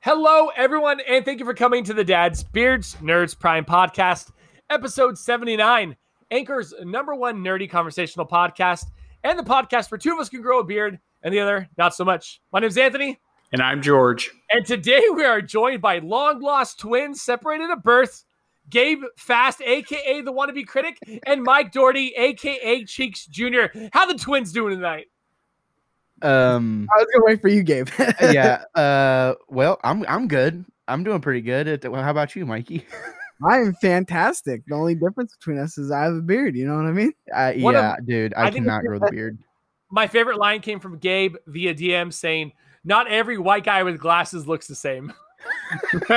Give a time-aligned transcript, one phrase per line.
[0.00, 4.30] Hello, everyone, and thank you for coming to the Dad's Beards Nerds Prime Podcast,
[4.68, 5.96] episode 79,
[6.30, 8.86] Anchor's number one nerdy conversational podcast,
[9.22, 11.94] and the podcast where two of us can grow a beard and the other not
[11.94, 12.40] so much.
[12.52, 13.20] My name's Anthony,
[13.52, 14.30] And I'm George.
[14.50, 18.24] and today we are joined by long lost twins separated at birth,
[18.72, 23.66] Gabe Fast, aka the wannabe critic, and Mike Doherty, aka Cheeks Jr.
[23.92, 25.06] How the twins doing tonight?
[26.22, 26.88] Um.
[26.92, 27.88] I was gonna wait for you, Gabe.
[28.20, 28.64] yeah.
[28.74, 29.34] Uh.
[29.48, 30.64] Well, I'm I'm good.
[30.88, 31.68] I'm doing pretty good.
[31.68, 32.86] At well, how about you, Mikey?
[33.48, 34.62] I am fantastic.
[34.66, 36.56] The only difference between us is I have a beard.
[36.56, 37.12] You know what I mean?
[37.34, 38.34] Uh, One of- yeah, dude.
[38.34, 39.38] I I, think cannot grow the beard.
[39.90, 42.52] My favorite line came from Gabe via DM saying,
[42.84, 45.12] Not every white guy with glasses looks the same.
[46.08, 46.16] That's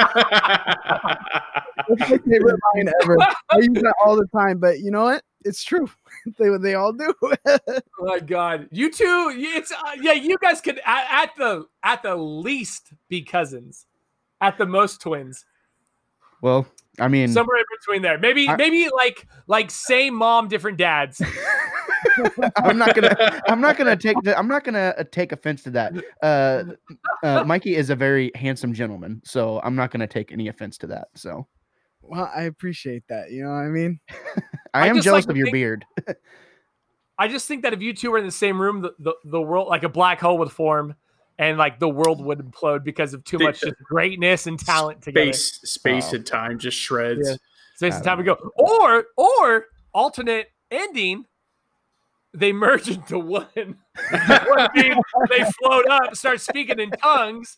[2.09, 3.17] my favorite line ever.
[3.19, 5.23] I use that all the time, but you know what?
[5.43, 5.89] It's true.
[6.39, 7.13] they they all do.
[7.21, 12.03] Oh my god, you two, it's uh, yeah, you guys could at, at the at
[12.03, 13.85] the least be cousins,
[14.41, 15.45] at the most twins,
[16.41, 16.65] Well,
[16.99, 18.17] I mean, somewhere in between there.
[18.17, 21.21] Maybe I- maybe like like same mom, different dads.
[22.57, 23.41] I'm not gonna.
[23.47, 24.17] I'm not gonna take.
[24.23, 25.93] The, I'm not gonna uh, take offense to that.
[26.21, 26.63] Uh,
[27.23, 30.87] uh, Mikey is a very handsome gentleman, so I'm not gonna take any offense to
[30.87, 31.07] that.
[31.15, 31.47] So
[32.01, 33.31] well, I appreciate that.
[33.31, 33.99] You know what I mean?
[34.73, 35.85] I, I am just jealous like of your think- beard.
[37.17, 39.41] I just think that if you two were in the same room, the, the, the
[39.41, 40.95] world like a black hole would form,
[41.39, 45.01] and like the world would implode because of too The- much just greatness and talent
[45.01, 45.31] together.
[45.31, 46.15] space, space, Oh.
[46.17, 47.27] and time just shreds.
[47.29, 47.35] Yeah.
[47.77, 48.37] So it's I time to go.
[48.57, 51.23] Or or alternate ending,
[52.35, 53.45] they merge into one.
[53.55, 57.57] being, they float up, start speaking in tongues,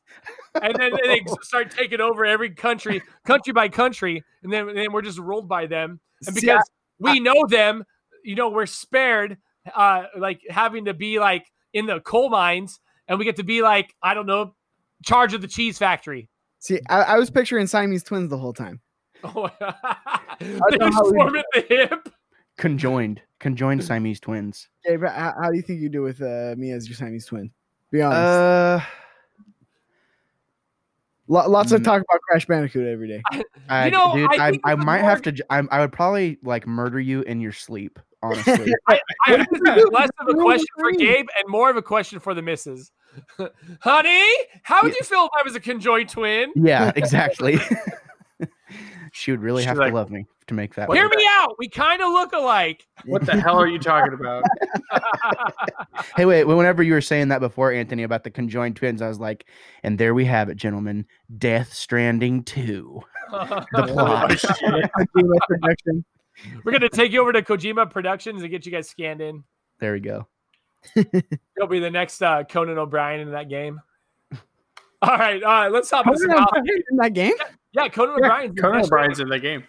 [0.62, 5.02] and then they start taking over every country, country by country, and then, then we're
[5.02, 6.00] just ruled by them.
[6.26, 6.64] And See, because
[7.00, 7.84] we know them,
[8.24, 9.38] you know, we're spared
[9.76, 13.62] uh like having to be like in the coal mines, and we get to be
[13.62, 14.56] like, I don't know,
[15.04, 16.30] charge of the cheese factory.
[16.60, 18.82] See, I, I was picturing Siamese twins the whole time.
[19.24, 19.50] Oh,
[20.40, 22.08] they just form at the hip.
[22.58, 24.68] Conjoined, conjoined Siamese twins.
[24.86, 27.52] Gabe, how, how do you think you do with uh, me as your Siamese twin?
[27.92, 28.18] Be honest.
[28.20, 28.82] Uh,
[31.30, 31.86] Lo- lots of mm.
[31.86, 33.22] talk about Crash Bandicoot every day.
[33.70, 35.36] I, know, dude, I I, I, might more- have to.
[35.50, 38.00] I would probably like murder you in your sleep.
[38.24, 41.82] Honestly, I, I this is less of a question for Gabe and more of a
[41.82, 42.92] question for the missus.
[43.82, 44.28] Honey,
[44.64, 46.52] how would you feel if I was a conjoined twin?
[46.56, 47.60] yeah, exactly.
[49.18, 50.92] She would really She's have like, to love me to make that.
[50.92, 51.56] Hear me out.
[51.58, 52.86] We kind of look alike.
[53.06, 54.44] What the hell are you talking about?
[56.16, 56.44] Hey, wait.
[56.46, 59.46] Whenever you were saying that before, Anthony, about the conjoined twins, I was like,
[59.84, 61.06] and there we have it, gentlemen.
[61.38, 63.02] Death Stranding 2.
[63.32, 64.36] The plot.
[66.64, 69.44] We're gonna take you over to Kojima Productions and get you guys scanned in.
[69.80, 70.28] There we go.
[70.96, 73.82] You'll be the next uh, Conan O'Brien in that game.
[75.02, 75.72] All right, all right.
[75.72, 76.30] Let's hop into some.
[76.30, 77.34] Conan house- O'Brien in that game?
[77.74, 79.64] Yeah, Conan Yeah, O'Brien's in Conan O'Brien's in the game.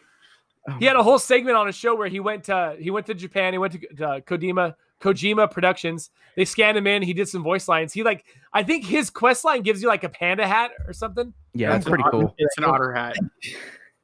[0.79, 3.15] He had a whole segment on a show where he went to he went to
[3.15, 3.55] Japan.
[3.55, 6.11] He went to uh, Kojima Kojima Productions.
[6.37, 7.03] They scanned him in.
[7.03, 7.93] He did some voice lines.
[7.93, 11.33] He like I think his quest line gives you like a panda hat or something.
[11.55, 12.35] Yeah, That's that's pretty an, cool.
[12.37, 13.17] It's an otter hat.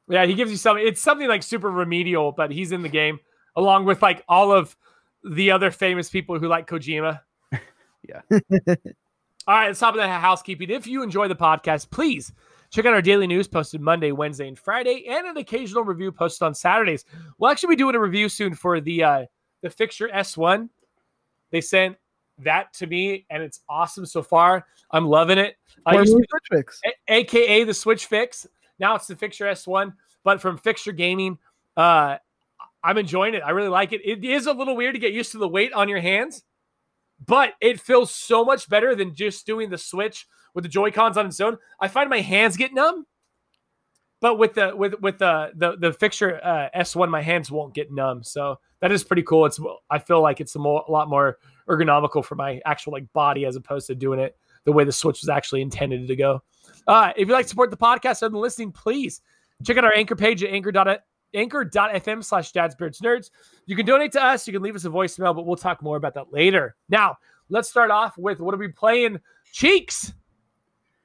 [0.07, 0.85] Yeah, he gives you something.
[0.85, 3.19] It's something like super remedial, but he's in the game
[3.55, 4.75] along with like all of
[5.23, 7.21] the other famous people who like Kojima.
[8.07, 8.21] Yeah.
[8.29, 10.69] all right, let's hop into housekeeping.
[10.69, 12.31] If you enjoy the podcast, please
[12.69, 16.45] check out our daily news posted Monday, Wednesday, and Friday, and an occasional review posted
[16.45, 17.05] on Saturdays.
[17.37, 19.25] We'll actually be doing a review soon for the uh
[19.61, 20.69] the fixture S1.
[21.51, 21.97] They sent
[22.39, 24.65] that to me, and it's awesome so far.
[24.91, 25.55] I'm loving it.
[25.85, 26.81] I used to Switch Fix.
[26.85, 28.45] a- aka the Switch Fix.
[28.79, 29.93] Now it's the Fixture S1,
[30.23, 31.37] but from Fixture Gaming,
[31.77, 32.17] uh,
[32.83, 33.41] I'm enjoying it.
[33.43, 34.01] I really like it.
[34.05, 36.43] It is a little weird to get used to the weight on your hands,
[37.23, 41.17] but it feels so much better than just doing the Switch with the Joy Cons
[41.17, 41.57] on its own.
[41.79, 43.05] I find my hands get numb,
[44.21, 47.91] but with the with with the the the Fixture uh, S1, my hands won't get
[47.91, 48.23] numb.
[48.23, 49.45] So that is pretty cool.
[49.45, 49.59] It's
[49.89, 51.37] I feel like it's a, more, a lot more
[51.69, 55.21] ergonomical for my actual like body as opposed to doing it the way the Switch
[55.21, 56.43] was actually intended to go.
[56.87, 59.21] Uh, if you'd like to support the podcast than listening, please
[59.63, 61.01] check out our anchor page at anchor dot
[61.35, 63.29] anchor.fm slash dadsbeards nerds.
[63.65, 65.97] You can donate to us, you can leave us a voicemail, but we'll talk more
[65.97, 66.75] about that later.
[66.89, 67.17] Now,
[67.49, 69.19] let's start off with what are we playing?
[69.51, 70.13] Cheeks.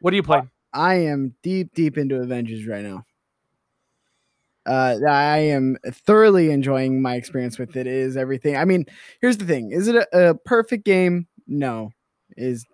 [0.00, 0.50] What are you playing?
[0.72, 3.04] I am deep, deep into Avengers right now.
[4.66, 7.86] Uh, I am thoroughly enjoying my experience with it.
[7.86, 8.56] It is everything.
[8.56, 8.84] I mean,
[9.20, 11.26] here's the thing: is it a, a perfect game?
[11.46, 11.90] No,
[12.36, 12.66] is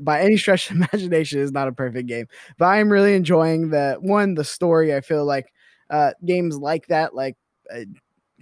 [0.00, 2.26] by any stretch of imagination is not a perfect game.
[2.58, 4.94] But I am really enjoying the one the story.
[4.94, 5.52] I feel like
[5.90, 7.36] uh, games like that, like
[7.72, 7.84] uh,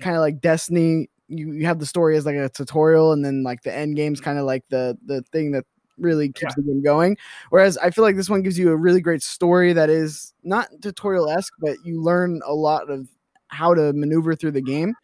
[0.01, 1.09] kind of like Destiny.
[1.29, 4.21] You, you have the story as like a tutorial, and then like the end game's
[4.21, 5.65] kind of like the the thing that
[5.99, 7.17] really keeps the game going.
[7.51, 10.69] Whereas I feel like this one gives you a really great story that is not
[10.81, 13.09] tutorial esque, but you learn a lot of
[13.49, 14.95] how to maneuver through the game.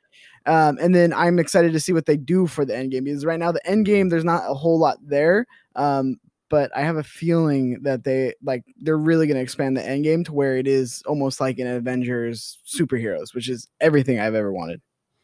[0.46, 3.24] Um, and then I'm excited to see what they do for the end game because
[3.24, 5.46] right now the end game there's not a whole lot there.
[5.74, 6.16] Um,
[6.54, 10.04] but I have a feeling that they like they're really going to expand the end
[10.04, 14.52] game to where it is almost like an Avengers superheroes, which is everything I've ever
[14.52, 14.80] wanted.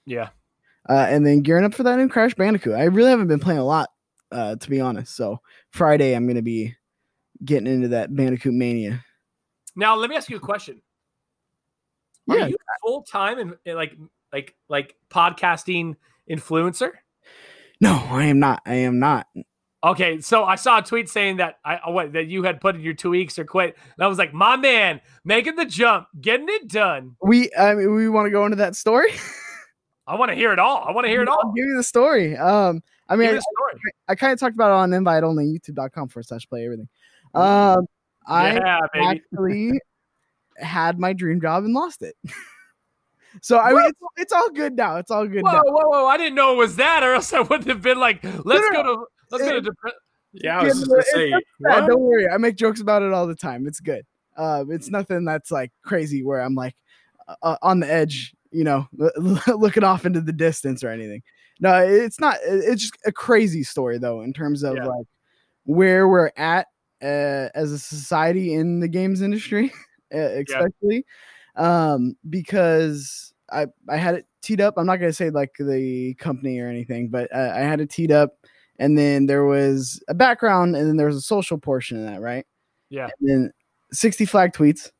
[0.06, 0.30] Yeah.
[0.88, 2.74] Uh, and then gearing up for that new Crash Bandicoot.
[2.74, 3.90] I really haven't been playing a lot,
[4.32, 5.14] uh, to be honest.
[5.14, 5.38] So
[5.70, 6.74] Friday I'm going to be
[7.44, 9.04] getting into that Bandicoot mania.
[9.76, 10.82] Now let me ask you a question.
[12.28, 12.46] Are Yeah.
[12.48, 13.96] you full time and like
[14.32, 15.94] like like podcasting
[16.28, 16.90] influencer?
[17.80, 18.62] No, I am not.
[18.66, 19.28] I am not.
[19.82, 22.82] Okay, so I saw a tweet saying that I what that you had put in
[22.82, 26.48] your two weeks or quit, and I was like, my man, making the jump, getting
[26.50, 27.16] it done.
[27.22, 29.10] We I mean, we want to go into that story.
[30.06, 30.84] I want to hear it all.
[30.86, 31.52] I want to hear it I'll all.
[31.56, 32.36] give you the story.
[32.36, 33.80] Um, I mean, I, story.
[34.08, 36.88] I kind of talked about it on invite only youtube.com for slash play everything.
[37.34, 37.86] Um,
[38.26, 39.06] I yeah, baby.
[39.06, 39.80] actually
[40.56, 42.16] had my dream job and lost it.
[43.40, 44.96] so I mean, it's, it's all good now.
[44.96, 45.62] It's all good Whoa, now.
[45.64, 46.06] whoa, whoa!
[46.06, 48.72] I didn't know it was that, or else I wouldn't have been like, let's no,
[48.72, 49.56] go to let's go to.
[49.56, 49.92] It- Depre-
[50.32, 51.86] Yeah, I was just gonna say, bad.
[51.86, 53.66] Don't worry, I make jokes about it all the time.
[53.66, 54.04] It's good.
[54.36, 56.74] Uh, it's nothing that's like crazy where I'm like
[57.42, 58.86] uh, on the edge, you know,
[59.48, 61.22] looking off into the distance or anything.
[61.60, 62.36] No, it's not.
[62.44, 64.86] It's just a crazy story though, in terms of Yeah.
[64.86, 65.06] like
[65.64, 66.68] where we're at
[67.02, 69.72] uh, as a society in the games industry,
[70.14, 71.04] uh, especially
[71.56, 74.74] um, because I I had it teed up.
[74.78, 78.10] I'm not gonna say like the company or anything, but uh, I had it teed
[78.12, 78.38] up,
[78.80, 82.20] and then there was a background, and then there was a social portion of that,
[82.20, 82.44] right?
[82.88, 83.52] yeah, And then
[83.92, 84.90] 60 flag tweets,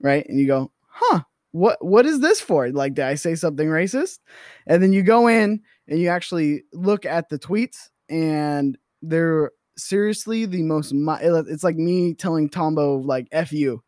[0.00, 0.24] right?
[0.26, 1.20] And you go, huh?
[1.52, 2.70] What what is this for?
[2.70, 4.18] Like, did I say something racist?
[4.66, 10.46] And then you go in and you actually look at the tweets, and they're seriously
[10.46, 10.92] the most.
[10.92, 13.82] It's like me telling Tombo like "f you,"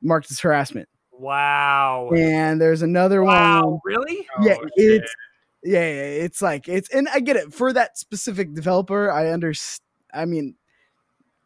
[0.00, 0.88] marked as harassment.
[1.12, 3.34] wow, And there's another one.
[3.34, 4.26] wow, really?
[4.42, 5.02] Yeah, Oh, shit.
[5.02, 5.14] it's
[5.64, 9.10] yeah, yeah, it's like it's and I get it for that specific developer.
[9.10, 9.80] I understand.
[10.14, 10.56] I mean,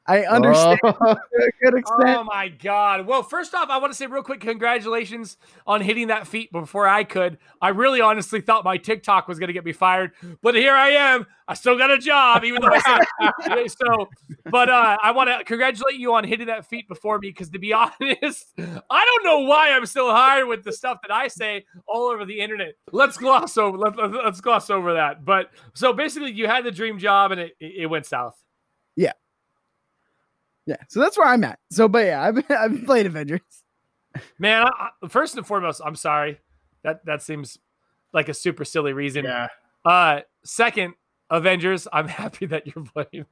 [0.08, 1.85] I understand Oh, to a good.
[1.87, 3.06] Oh my god!
[3.06, 5.37] Well, first off, I want to say real quick, congratulations
[5.67, 7.38] on hitting that feat before I could.
[7.61, 10.12] I really, honestly thought my TikTok was going to get me fired,
[10.43, 11.26] but here I am.
[11.49, 14.08] I still got a job, even though I said so.
[14.50, 17.58] But uh, I want to congratulate you on hitting that feat before me, because to
[17.58, 21.64] be honest, I don't know why I'm still hired with the stuff that I say
[21.87, 22.75] all over the internet.
[22.93, 23.79] Let's gloss over.
[23.79, 25.25] Let, let, let's gloss over that.
[25.25, 28.37] But so basically, you had the dream job, and it, it went south.
[28.97, 29.12] Yeah,
[30.89, 31.59] so that's where I'm at.
[31.71, 33.41] So, but yeah, I've been, I've been playing Avengers.
[34.39, 36.39] Man, I, I- first and foremost, I'm sorry.
[36.85, 37.59] That that seems
[38.13, 39.25] like a super silly reason.
[39.25, 39.49] Yeah.
[39.85, 40.95] Uh, second,
[41.31, 41.87] Avengers.
[41.93, 43.27] I'm happy that you're playing.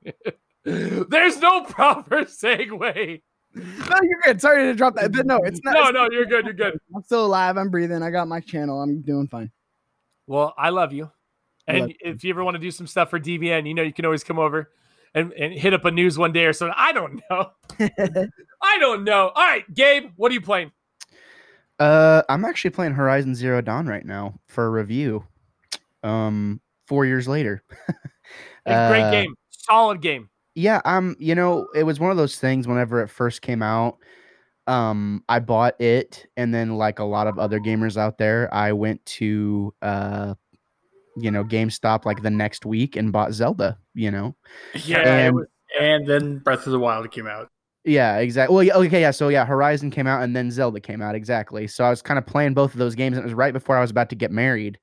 [1.11, 3.23] There's no proper segue.
[3.55, 4.41] No, you're good.
[4.41, 5.75] Sorry to drop that, but no, it's not.
[5.75, 6.45] No, it's- no, you're good.
[6.45, 6.79] You're good.
[6.95, 7.57] I'm still alive.
[7.57, 8.03] I'm breathing.
[8.03, 8.81] I got my channel.
[8.83, 9.51] I'm doing fine.
[10.27, 11.11] Well, I love you.
[11.67, 11.97] And Love you.
[12.01, 14.25] if you ever want to do some stuff for DVN, you know you can always
[14.25, 14.71] come over
[15.15, 16.75] and, and hit up a news one day or something.
[16.77, 17.51] I don't know.
[18.63, 19.31] I don't know.
[19.35, 20.73] All right, Gabe, what are you playing?
[21.79, 25.25] Uh, I'm actually playing Horizon Zero Dawn right now for a review.
[26.03, 27.63] Um, four years later.
[28.67, 29.35] It's a great Uh, game.
[29.51, 30.31] Solid game.
[30.55, 33.99] Yeah, um, you know, it was one of those things whenever it first came out.
[34.67, 38.73] Um, I bought it, and then like a lot of other gamers out there, I
[38.73, 40.35] went to uh,
[41.17, 43.79] you know, GameStop like the next week and bought Zelda.
[43.95, 44.37] You know,
[44.85, 45.47] Yeah, and- was-
[45.81, 47.49] And then Breath of the Wild came out.
[47.85, 48.55] yeah, exactly.
[48.55, 49.11] Well, yeah, okay, yeah.
[49.11, 51.15] So yeah, Horizon came out, and then Zelda came out.
[51.15, 51.67] Exactly.
[51.67, 53.77] So I was kind of playing both of those games, and it was right before
[53.77, 54.79] I was about to get married.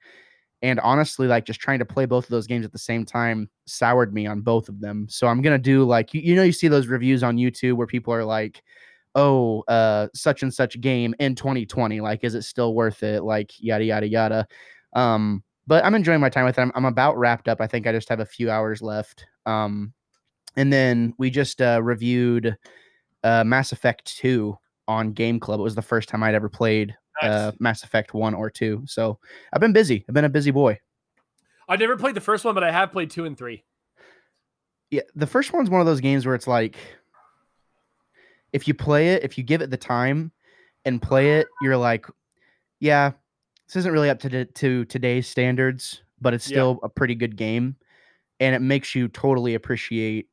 [0.63, 3.49] And honestly, like just trying to play both of those games at the same time
[3.65, 5.07] soured me on both of them.
[5.09, 7.87] So I'm gonna do like you, you know you see those reviews on YouTube where
[7.87, 8.61] people are like,
[9.15, 13.51] "Oh, uh, such and such game in 2020, like is it still worth it?" Like
[13.59, 14.47] yada yada yada.
[14.93, 16.61] Um, but I'm enjoying my time with it.
[16.61, 17.61] I'm, I'm about wrapped up.
[17.61, 19.25] I think I just have a few hours left.
[19.45, 19.93] Um,
[20.55, 22.57] and then we just uh, reviewed
[23.23, 25.59] uh, Mass Effect 2 on Game Club.
[25.59, 28.83] It was the first time I'd ever played uh, Mass Effect 1 or 2.
[28.85, 29.19] So
[29.53, 30.03] I've been busy.
[30.07, 30.79] I've been a busy boy.
[31.69, 33.63] I never played the first one, but I have played two and three.
[34.89, 36.75] Yeah, the first one's one of those games where it's like
[38.51, 40.33] if you play it, if you give it the time
[40.83, 42.05] and play it, you're like,
[42.81, 43.11] yeah,
[43.71, 46.55] this isn't really up to the, to today's standards, but it's Yeah.
[46.55, 47.77] still a pretty good game,
[48.41, 50.27] and it makes you totally appreciate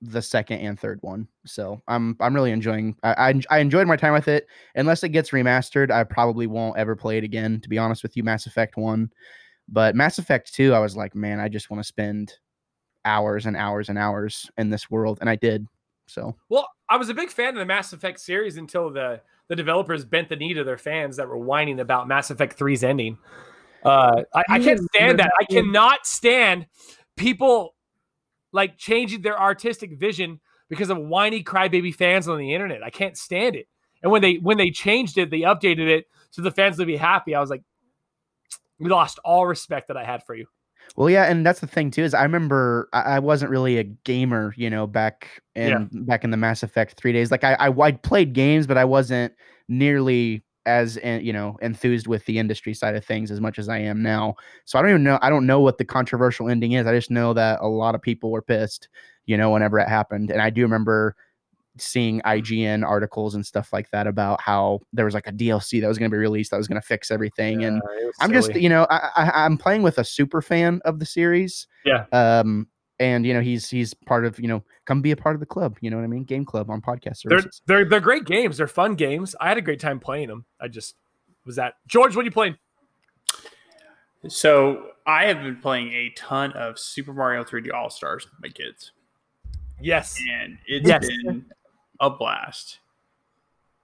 [0.00, 1.28] the second and third one.
[1.44, 2.96] So I'm I'm really enjoying.
[3.02, 4.46] I, I I enjoyed my time with it.
[4.74, 7.60] Unless it gets remastered, I probably won't ever play it again.
[7.60, 9.10] To be honest with you, Mass Effect one,
[9.68, 12.32] but Mass Effect two, I was like, man, I just want to spend
[13.04, 15.66] hours and hours and hours in this world, and I did.
[16.06, 19.56] So Well, I was a big fan of the Mass Effect series until the the
[19.56, 23.18] developers bent the knee to their fans that were whining about Mass Effect 3's ending.
[23.84, 25.30] Uh, I, I can't stand that.
[25.40, 26.66] I cannot stand
[27.16, 27.74] people
[28.52, 32.82] like changing their artistic vision because of whiny crybaby fans on the internet.
[32.82, 33.66] I can't stand it.
[34.02, 36.96] And when they when they changed it, they updated it so the fans would be
[36.96, 37.34] happy.
[37.34, 37.62] I was like,
[38.78, 40.46] we lost all respect that I had for you.
[40.96, 43.84] Well, yeah, and that's the thing too is I remember I, I wasn't really a
[43.84, 47.30] gamer, you know, back in back in the Mass Effect three days.
[47.30, 49.32] Like I, I I played games, but I wasn't
[49.68, 53.78] nearly as you know enthused with the industry side of things as much as I
[53.78, 54.34] am now.
[54.64, 55.18] So I don't even know.
[55.22, 56.86] I don't know what the controversial ending is.
[56.86, 58.88] I just know that a lot of people were pissed,
[59.26, 60.30] you know, whenever it happened.
[60.30, 61.14] And I do remember
[61.80, 65.88] seeing IGN articles and stuff like that about how there was like a DLC that
[65.88, 67.82] was going to be released that was going to fix everything and
[68.20, 71.66] I'm just, you know, I, I I'm playing with a super fan of the series.
[71.84, 72.04] Yeah.
[72.12, 72.68] Um,
[73.00, 75.46] and you know he's he's part of you know come be a part of the
[75.46, 75.78] club.
[75.80, 76.24] You know what I mean?
[76.24, 78.56] Game Club on podcast they're they're they're great games.
[78.56, 79.36] They're fun games.
[79.40, 80.44] I had a great time playing them.
[80.60, 80.96] I just
[81.46, 82.16] was that George.
[82.16, 82.56] What are you playing?
[84.28, 88.48] So I have been playing a ton of Super Mario 3D All Stars with my
[88.48, 88.92] kids,
[89.80, 90.18] Yes.
[90.42, 91.06] and it's Yes.
[91.06, 91.46] been
[92.00, 92.78] a blast.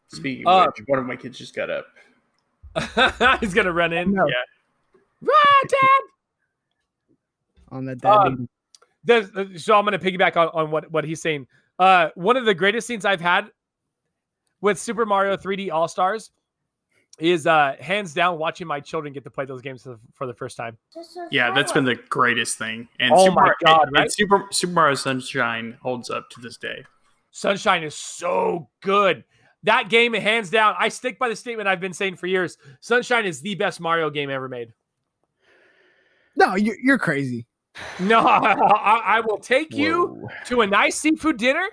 [0.09, 1.87] Speaking Uh, of which, one of my kids just got up.
[3.41, 4.13] He's gonna run in.
[4.13, 4.27] No.
[4.27, 5.31] Yeah.
[5.33, 6.01] Ah, Dad.
[7.71, 8.49] on that dead Um,
[9.05, 11.47] the, so I'm going to piggyback on, on what, what he's saying.
[11.79, 13.51] Uh, one of the greatest scenes I've had
[14.61, 16.31] with Super Mario 3D All Stars
[17.19, 20.27] is uh, hands down watching my children get to play those games for the, for
[20.27, 20.77] the first time.
[21.31, 22.89] Yeah, that's been the greatest thing.
[22.99, 24.13] And Oh Super my God, and right?
[24.13, 26.85] Super Super Mario Sunshine holds up to this day.
[27.35, 29.25] Sunshine is so good.
[29.65, 32.57] That game, hands down, I stick by the statement I've been saying for years.
[32.81, 34.73] Sunshine is the best Mario game ever made.
[36.37, 37.47] No, you're, you're crazy.
[37.99, 41.67] No, I, I will take you to a nice seafood dinner,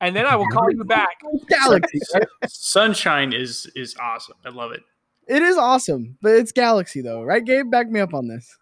[0.00, 1.20] and then I will call you back.
[1.48, 2.00] Galaxy.
[2.48, 4.34] Sunshine is is awesome.
[4.44, 4.82] I love it.
[5.28, 7.44] it is awesome, but it's Galaxy though, right?
[7.44, 8.52] Gabe, back me up on this.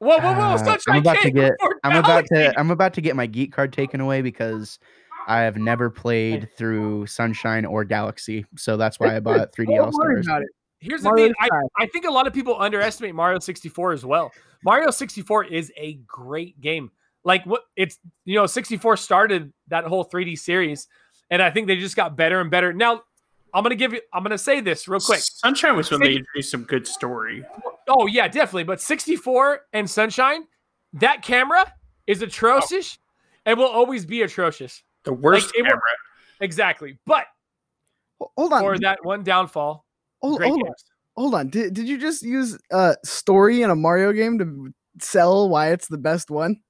[0.00, 0.54] Whoa, whoa, whoa!
[0.54, 1.52] Uh, Sunshine I'm about to get
[1.84, 4.80] I'm about to I'm about to get my geek card taken away because
[5.28, 9.92] I have never played through Sunshine or Galaxy, so that's why I bought 3D All
[9.92, 10.26] Stars.
[10.26, 10.48] about it.
[10.80, 11.34] Here's the thing.
[11.38, 11.48] I.
[11.78, 14.32] I think a lot of people underestimate Mario 64 as well.
[14.64, 16.90] Mario 64 is a great game.
[17.24, 20.88] Like what it's you know 64 started that whole 3D series,
[21.30, 22.72] and I think they just got better and better.
[22.72, 23.02] Now
[23.52, 25.20] I'm gonna give you I'm gonna say this real quick.
[25.20, 27.44] Sunshine was when they Sig- introduced some good story.
[27.88, 28.64] Oh yeah, definitely.
[28.64, 30.44] But 64 and Sunshine,
[30.94, 31.70] that camera
[32.06, 33.40] is atrocious oh.
[33.46, 34.82] and will always be atrocious.
[35.08, 35.80] The worst it was- camera.
[36.40, 36.98] Exactly.
[37.06, 37.24] But
[38.36, 38.60] Hold on.
[38.60, 39.84] for that one downfall,
[40.22, 40.74] hold, hold on.
[41.16, 41.48] Hold on.
[41.48, 45.88] Did, did you just use uh story in a Mario game to sell why it's
[45.88, 46.60] the best one?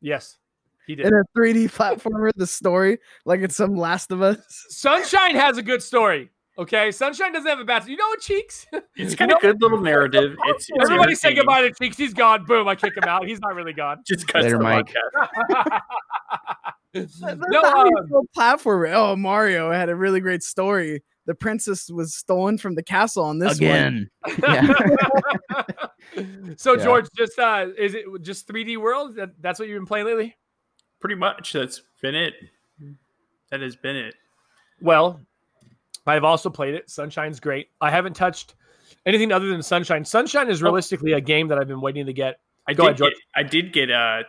[0.00, 0.38] Yes,
[0.86, 1.06] he did.
[1.06, 4.38] In a 3D platformer, the story, like it's some Last of Us.
[4.70, 6.30] Sunshine has a good story.
[6.58, 7.86] Okay, Sunshine doesn't have a bad.
[7.86, 8.66] You know what, Cheeks?
[8.96, 10.36] It's got a good little narrative.
[10.46, 11.96] It's, it's Everybody say goodbye to Cheeks.
[11.96, 12.44] He's gone.
[12.46, 12.66] Boom!
[12.66, 13.26] I kick him out.
[13.26, 14.02] He's not really gone.
[14.06, 14.92] Just cuts Later, the Mike.
[17.06, 17.20] podcast.
[17.20, 18.92] That's no, not um, sell platformer.
[18.94, 21.02] Oh, Mario had a really great story.
[21.26, 23.68] The princess was stolen from the castle on this one.
[23.70, 24.10] Again.
[24.42, 25.62] Yeah.
[26.56, 26.84] so Yeah.
[26.84, 29.16] George, just uh, is it just 3D World?
[29.16, 30.36] That, that's what you've been playing lately?
[31.00, 31.52] Pretty much.
[31.52, 32.34] That's been it.
[33.50, 34.14] That has been it.
[34.80, 35.20] Well,
[36.06, 36.88] I've also played it.
[36.88, 37.68] Sunshine's great.
[37.80, 38.54] I haven't touched
[39.06, 40.04] anything other than Sunshine.
[40.04, 42.40] Sunshine is realistically a game that I've been waiting to get.
[42.66, 43.12] I Go did ahead, George.
[43.12, 44.22] get I did get uh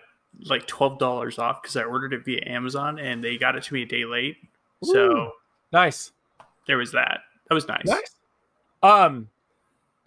[0.46, 3.74] like twelve dollars off because I ordered it via Amazon and they got it to
[3.74, 4.38] me a day late.
[4.84, 5.34] So
[5.74, 6.12] Nice.
[6.68, 7.22] there was that.
[7.50, 7.86] That was nice.
[7.86, 8.16] Nice.
[8.84, 9.28] Um,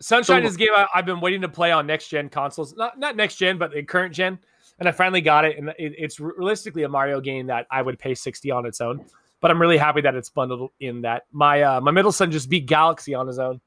[0.01, 2.75] Sunshine So- is a game I, I've been waiting to play on next gen consoles.
[2.77, 4.39] Not not next gen, but the current gen.
[4.79, 5.59] And I finally got it.
[5.59, 9.05] And it, it's realistically a Mario game that I would pay sixty on its own.
[9.41, 11.25] But I'm really happy that it's bundled in that.
[11.33, 13.61] My uh, my middle son just beat Galaxy on his own,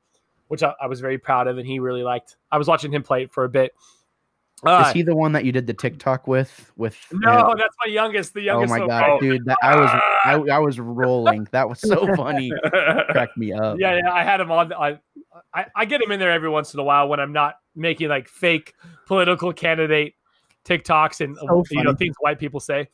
[0.47, 2.38] which I, I was very proud of, and he really liked.
[2.51, 3.74] I was watching him play it for a bit.
[4.63, 6.71] Is he the one that you did the TikTok with?
[6.75, 8.33] With no, that's my youngest.
[8.33, 8.74] The youngest.
[8.74, 9.45] Oh my god, dude!
[9.45, 9.89] That, I was
[10.25, 11.47] I, I was rolling.
[11.51, 12.51] That was so funny.
[13.09, 13.77] Cracked me up.
[13.79, 14.74] Yeah, yeah, I had him on.
[14.74, 15.00] I,
[15.53, 18.07] I, I get him in there every once in a while when I'm not making
[18.07, 18.74] like fake
[19.05, 20.15] political candidate
[20.63, 22.88] TikToks and So you know things white people say.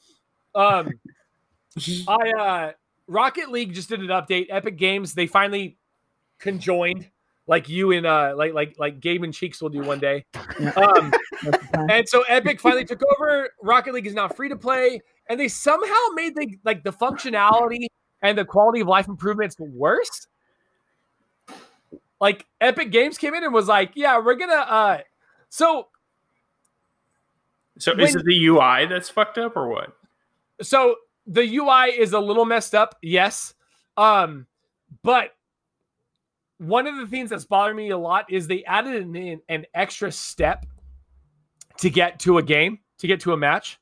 [0.56, 0.90] Um,
[2.08, 2.72] I uh,
[3.08, 4.48] Rocket League just did an update.
[4.50, 5.78] Epic Games they finally
[6.40, 7.08] conjoined
[7.52, 10.26] like you and uh like like like Gabe and Cheeks will do one day.
[10.78, 11.12] Um,
[11.44, 11.90] Most of the time.
[11.90, 13.50] and so Epic finally took over.
[13.62, 17.88] Rocket League is now free to play, and they somehow made the like the functionality
[18.22, 20.28] and the quality of life improvements worse.
[22.22, 24.98] Like Epic Games came in and was like, "Yeah, we're gonna." uh
[25.50, 25.90] So
[27.80, 29.92] So is it the UI that's fucked up or what?
[30.62, 30.96] so
[31.28, 33.56] the UI is a little messed up, yes.
[33.98, 34.46] Um,
[35.04, 35.32] but
[36.62, 40.12] one of the things that's bothering me a lot is they added an, an extra
[40.12, 40.66] step
[41.80, 43.80] to get to a game, to get to a match,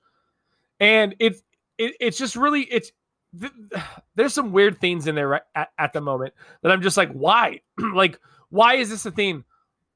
[0.79, 1.41] and it's
[1.77, 2.91] it, it's just really it's
[3.39, 3.51] th-
[4.15, 7.11] there's some weird things in there right at, at the moment that I'm just like,
[7.11, 7.59] why?
[7.93, 8.17] like,
[8.49, 9.43] why is this a thing?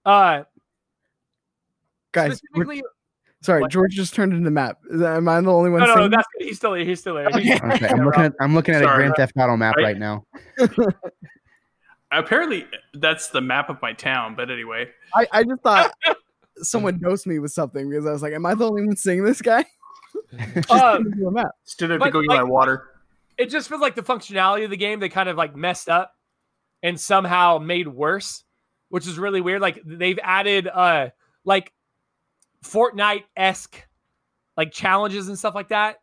[0.05, 0.43] Uh,
[2.11, 2.83] Guys, specifically,
[3.41, 3.71] sorry, what?
[3.71, 4.79] George just turned into the map.
[4.91, 5.79] Is that, am I the only one?
[5.79, 7.27] no, no, no, that's he's still he's still there.
[7.27, 7.41] Okay.
[7.41, 8.97] He's- Okay, I'm looking at I'm looking at a Sorry.
[8.97, 10.25] Grand Theft Auto map I- right now.
[12.13, 14.35] Apparently, that's the map of my town.
[14.35, 15.93] But anyway, I, I just thought
[16.57, 19.23] someone dosed me with something because I was like, am I the only one seeing
[19.23, 19.65] this guy?
[20.53, 21.47] Just Um, turned into a map.
[21.63, 22.87] stood up to go get like- my water.
[23.37, 26.13] it just feels like the functionality of the game they kind of like messed up
[26.83, 28.43] and somehow made worse,
[28.89, 29.61] which is really weird.
[29.61, 31.09] Like they've added uh
[31.45, 31.73] like
[32.63, 33.87] Fortnite esque
[34.55, 35.97] like challenges and stuff like that.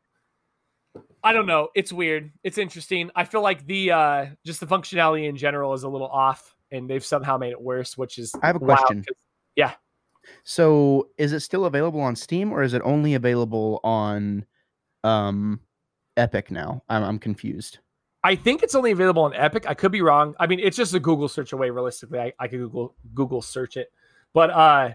[1.22, 1.68] I don't know.
[1.74, 2.32] It's weird.
[2.42, 3.10] It's interesting.
[3.14, 6.88] I feel like the uh just the functionality in general is a little off, and
[6.88, 9.04] they've somehow made it worse, which is I have a question.
[9.56, 9.72] Yeah.
[10.44, 14.44] So, is it still available on Steam or is it only available on
[15.04, 15.60] um
[16.16, 16.82] Epic now?
[16.88, 17.78] I'm I'm confused.
[18.22, 19.64] I think it's only available on Epic.
[19.66, 20.34] I could be wrong.
[20.38, 21.70] I mean, it's just a Google search away.
[21.70, 23.90] Realistically, I, I could Google Google search it,
[24.32, 24.90] but uh,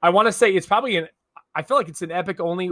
[0.00, 1.08] I want to say it's probably an.
[1.54, 2.70] I feel like it's an Epic only,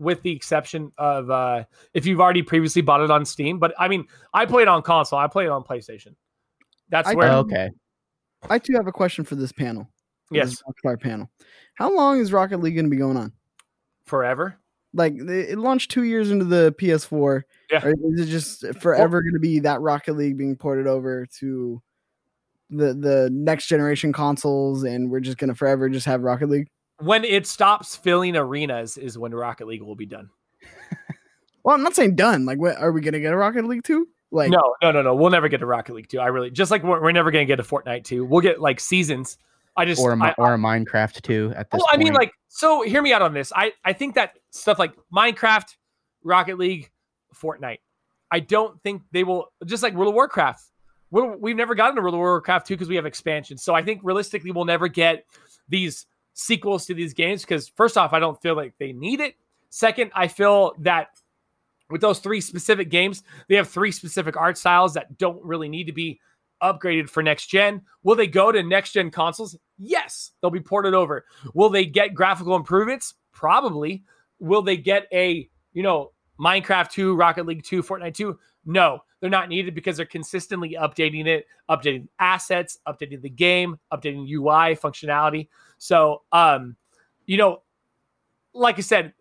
[0.00, 1.62] with the exception of uh,
[1.94, 3.58] if you've already previously bought it on Steam.
[3.60, 5.18] But I mean, I play it on console.
[5.20, 6.16] I play it on PlayStation.
[6.88, 7.70] That's I- where Oh, okay.
[8.48, 9.86] I too have a question for this panel.
[10.24, 11.30] for yes, this Rockstar panel.
[11.74, 13.32] How long is Rocket League going to be going on?
[14.06, 14.56] forever.
[14.92, 17.42] Like it it launched two years into the PS4.
[17.70, 17.84] Yeah.
[17.84, 21.80] Or is it just forever going to be that Rocket League being ported over to
[22.70, 26.68] the the next generation consoles, and we're just going to forever just have Rocket League?
[27.00, 30.30] When it stops filling arenas is when Rocket League will be done.
[31.62, 32.46] Well, I'm not saying done.
[32.46, 34.08] Like, what are we going to get a Rocket League two?
[34.32, 35.14] Like, no, no, no, no.
[35.14, 36.20] We'll never get a Rocket League 2.
[36.20, 38.24] I really just like we're, we're never gonna get a Fortnite 2.
[38.24, 39.38] We'll get like seasons.
[39.76, 42.82] I just Or a, or a Minecraft too at this well, I mean, like, so
[42.82, 43.52] hear me out on this.
[43.54, 45.76] I I think that stuff like Minecraft,
[46.22, 46.90] Rocket League,
[47.34, 47.78] Fortnite.
[48.30, 50.62] I don't think they will just like World of Warcraft.
[51.10, 53.64] We're, we've never gotten to World of Warcraft 2 because we have expansions.
[53.64, 55.24] So I think realistically we'll never get
[55.68, 59.34] these sequels to these games because first off, I don't feel like they need it.
[59.70, 61.08] Second, I feel that
[61.90, 65.84] with those three specific games, they have three specific art styles that don't really need
[65.84, 66.20] to be
[66.62, 67.82] upgraded for next gen.
[68.02, 69.56] Will they go to next gen consoles?
[69.78, 71.24] Yes, they'll be ported over.
[71.54, 73.14] Will they get graphical improvements?
[73.32, 74.04] Probably.
[74.38, 78.38] Will they get a, you know, Minecraft 2, Rocket League 2, Fortnite 2?
[78.66, 84.28] No, they're not needed because they're consistently updating it, updating assets, updating the game, updating
[84.28, 85.48] UI functionality.
[85.78, 86.76] So, um,
[87.26, 87.62] you know,
[88.54, 89.12] like I said,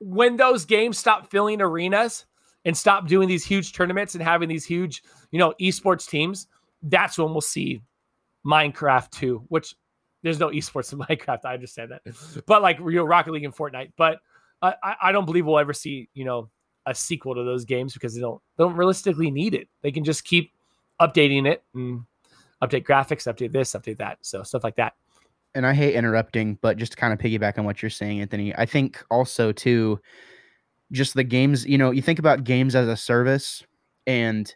[0.00, 2.26] when those games stop filling arenas
[2.64, 6.46] and stop doing these huge tournaments and having these huge, you know, esports teams,
[6.82, 7.80] that's when we'll see
[8.46, 9.74] Minecraft 2, which
[10.22, 11.40] there's no esports in Minecraft.
[11.44, 12.02] I understand that,
[12.46, 13.92] but like you know, Rocket League and Fortnite.
[13.96, 14.18] But
[14.62, 16.48] I, I- I don't believe we'll ever see you know
[16.86, 19.68] a sequel to those games because they don't they don't realistically need it.
[19.82, 20.52] They can just keep
[21.00, 22.02] updating it and
[22.62, 24.94] update graphics, update this, update that, so stuff like that.
[25.54, 28.54] and I hate interrupting, but just to kind of piggyback on what you're saying, Anthony,
[28.56, 30.00] I think also too,
[30.92, 33.62] just the games, you know, you think about games as a service
[34.06, 34.54] and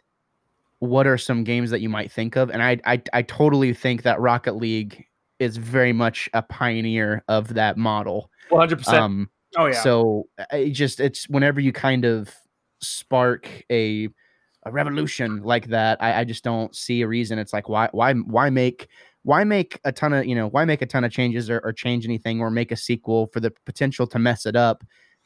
[0.79, 2.49] what are some games that you might think of?
[2.49, 5.05] And I I, I totally think that Rocket League
[5.39, 8.29] is very much a pioneer of that model.
[8.49, 8.97] One hundred percent.
[8.97, 9.81] Um, Oh yeah.
[9.81, 12.33] so it just it's whenever you kind of
[12.81, 14.09] spark a
[14.63, 17.39] a revolution like that, I, I just don't see a reason.
[17.39, 18.89] It's like why why why make
[19.23, 21.71] why make a ton of you know why make a ton of changes or, or
[21.73, 24.83] change anything or make a sequel for the potential to mess it up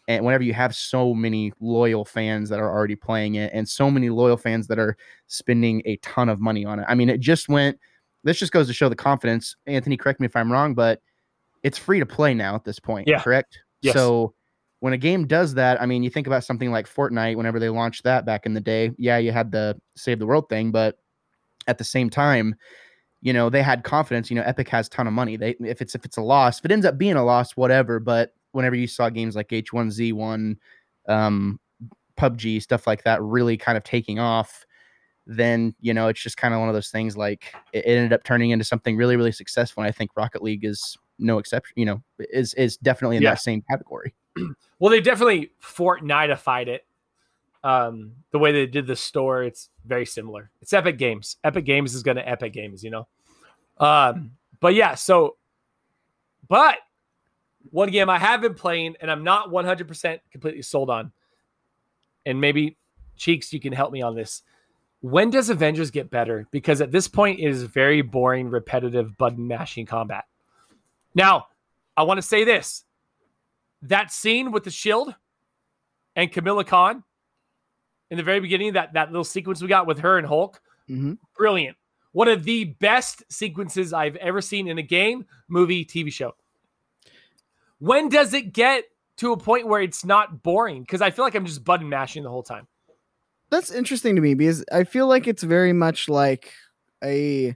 [0.08, 3.90] and whenever you have so many loyal fans that are already playing it and so
[3.92, 7.20] many loyal fans that are spending a ton of money on it i mean it
[7.20, 7.78] just went
[8.24, 11.00] this just goes to show the confidence anthony correct me if i'm wrong but
[11.62, 13.22] it's free to play now at this point Yeah.
[13.22, 13.94] correct Yes.
[13.94, 14.34] so
[14.80, 17.70] when a game does that i mean you think about something like fortnite whenever they
[17.70, 20.98] launched that back in the day yeah you had the save the world thing but
[21.68, 22.56] at the same time
[23.22, 25.82] you know they had confidence you know epic has a ton of money they if
[25.82, 28.76] it's if it's a loss if it ends up being a loss whatever but whenever
[28.76, 30.56] you saw games like h1z1
[31.08, 31.60] um
[32.18, 34.66] pubg stuff like that really kind of taking off
[35.26, 37.16] then you know it's just kind of one of those things.
[37.16, 39.84] Like it, it ended up turning into something really, really successful.
[39.84, 41.74] And I think Rocket League is no exception.
[41.78, 43.32] You know, is is definitely in Yeah.
[43.32, 44.14] that same category.
[44.80, 46.86] Well, they definitely Fortnite-ified it.
[47.64, 50.52] Um, the way they did the store, it's very similar.
[50.62, 51.38] It's Epic Games.
[51.46, 53.08] Epic Games is going to Epic Games, you know.
[53.78, 55.38] Um, but yeah, so,
[56.50, 56.80] but
[57.72, 61.14] one game I have been playing and I'm not 100% completely sold on,
[62.26, 62.76] and maybe
[63.16, 64.44] Cheeks, you can help me on this.
[65.00, 66.46] When does Avengers get better?
[66.52, 70.26] Because at this point, it is very boring, repetitive button mashing combat.
[71.16, 71.48] Now,
[71.96, 72.84] I want to say this
[73.84, 75.14] that scene with the shield
[76.16, 77.04] and Kamala Khan
[78.10, 81.18] in the very beginning, that that little sequence we got with her and Hulk, Mhm.
[81.36, 81.78] brilliant.
[82.12, 86.36] One of the best sequences I've ever seen in a game, movie, TV show.
[87.80, 88.86] When does it get
[89.18, 90.82] to a point where it's not boring?
[90.84, 92.68] Because I feel like I'm just button mashing the whole time.
[93.50, 96.54] That's interesting to me because I feel like it's very much like
[97.04, 97.56] a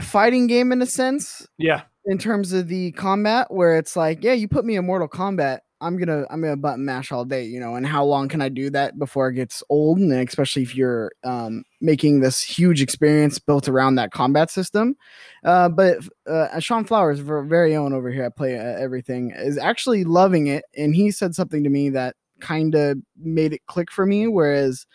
[0.00, 1.82] fighting game in a sense Yeah.
[2.06, 5.60] In terms of the combat where it's like, yeah, you put me in Mortal Kombat,
[5.82, 8.50] I'm gonna I'm gonna button mash all day, you know, and how long can I
[8.50, 9.98] do that before it gets old?
[9.98, 14.94] And especially if you're um, making this huge experience built around that combat system.
[15.42, 19.56] Uh, but uh, Sean Flowers, ver- very own over here, I play uh, everything, is
[19.56, 23.90] actually loving it, and he said something to me that kind of made it click
[23.90, 24.86] for me, whereas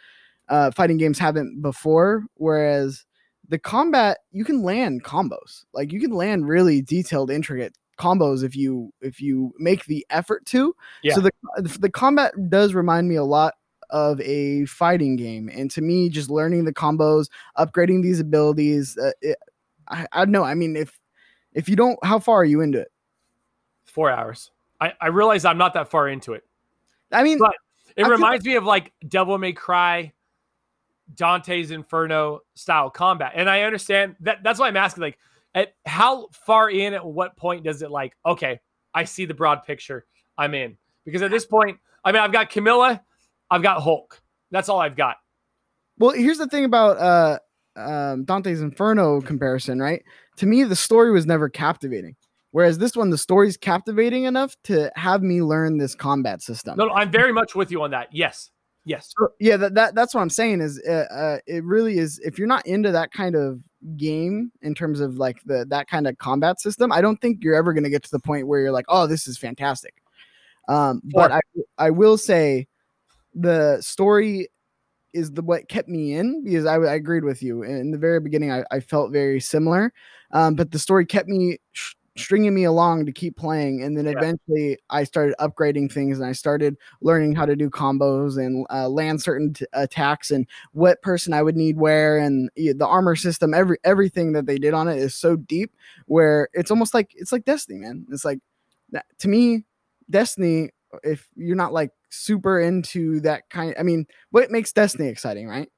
[0.50, 2.26] uh, fighting games haven't before.
[2.36, 3.06] Whereas
[3.50, 8.56] the combat, you can land combos, like you can land really detailed, intricate combos if
[8.56, 10.76] you if you make the effort to.
[11.04, 11.16] Yeah.
[11.16, 11.32] So the
[11.80, 13.54] the combat does remind me a lot
[13.90, 19.12] of a fighting game, and to me, just learning the combos, upgrading these abilities, uh,
[19.22, 19.38] it,
[19.90, 20.44] I I don't know.
[20.44, 21.00] I mean, if
[21.54, 22.92] if you don't, how far are you into it?
[23.86, 24.52] Four hours.
[24.82, 26.44] I, I realize I'm not that far into it.
[27.12, 27.56] I mean, But
[27.96, 30.12] It I reminds me of like Devil May Cry,
[31.14, 33.34] Dante's Inferno style combat.
[33.36, 35.18] And I understand that that's why I'm asking, like,
[35.54, 38.60] at how far in at what point does it like, okay,
[38.94, 40.06] I see the broad picture,
[40.38, 40.78] I'm in.
[41.06, 43.02] Because at this point, I mean, I've got Kamala,
[43.50, 44.22] I've got Hulk.
[44.52, 45.18] That's all I've got.
[45.98, 47.40] Well, here's the thing about uh,
[47.80, 50.04] um, Dante's Inferno comparison, right?
[50.38, 52.16] To me, the story was never captivating.
[52.52, 56.78] Whereas this one, the story's captivating enough to have me learn this combat system.
[56.78, 58.08] No, no, I'm very much with you on that.
[58.14, 58.50] Yes.
[58.86, 59.14] Yes.
[59.18, 62.20] So, yeah, that, that that's what I'm saying is uh, uh, it really is.
[62.20, 63.60] If you're not into that kind of
[63.98, 67.56] game in terms of like the that kind of combat system, I don't think you're
[67.56, 69.96] ever going to get to the point where you're like, oh, this is fantastic.
[70.68, 71.42] Um, but I
[71.80, 72.68] I will say
[73.34, 74.50] the story
[75.14, 78.20] is the what kept me in because I, I agreed with you in the very
[78.20, 78.52] beginning.
[78.52, 79.94] I, I felt very similar,
[80.32, 84.06] um, but the story kept me sh- stringing me along to keep playing, and then
[84.06, 84.14] Yeah.
[84.14, 88.88] eventually I started upgrading things and I started learning how to do combos and uh,
[88.90, 93.54] land certain t- attacks and what person I would need where and the armor system.
[93.54, 95.74] Every everything that they did on it is so deep
[96.06, 98.06] where it's almost like it's like Destiny, man.
[98.12, 98.40] It's like
[98.92, 99.66] that, to me,
[100.10, 100.70] Destiny.
[101.04, 105.70] If you're not like super into that kind, I mean, what makes Destiny exciting, right?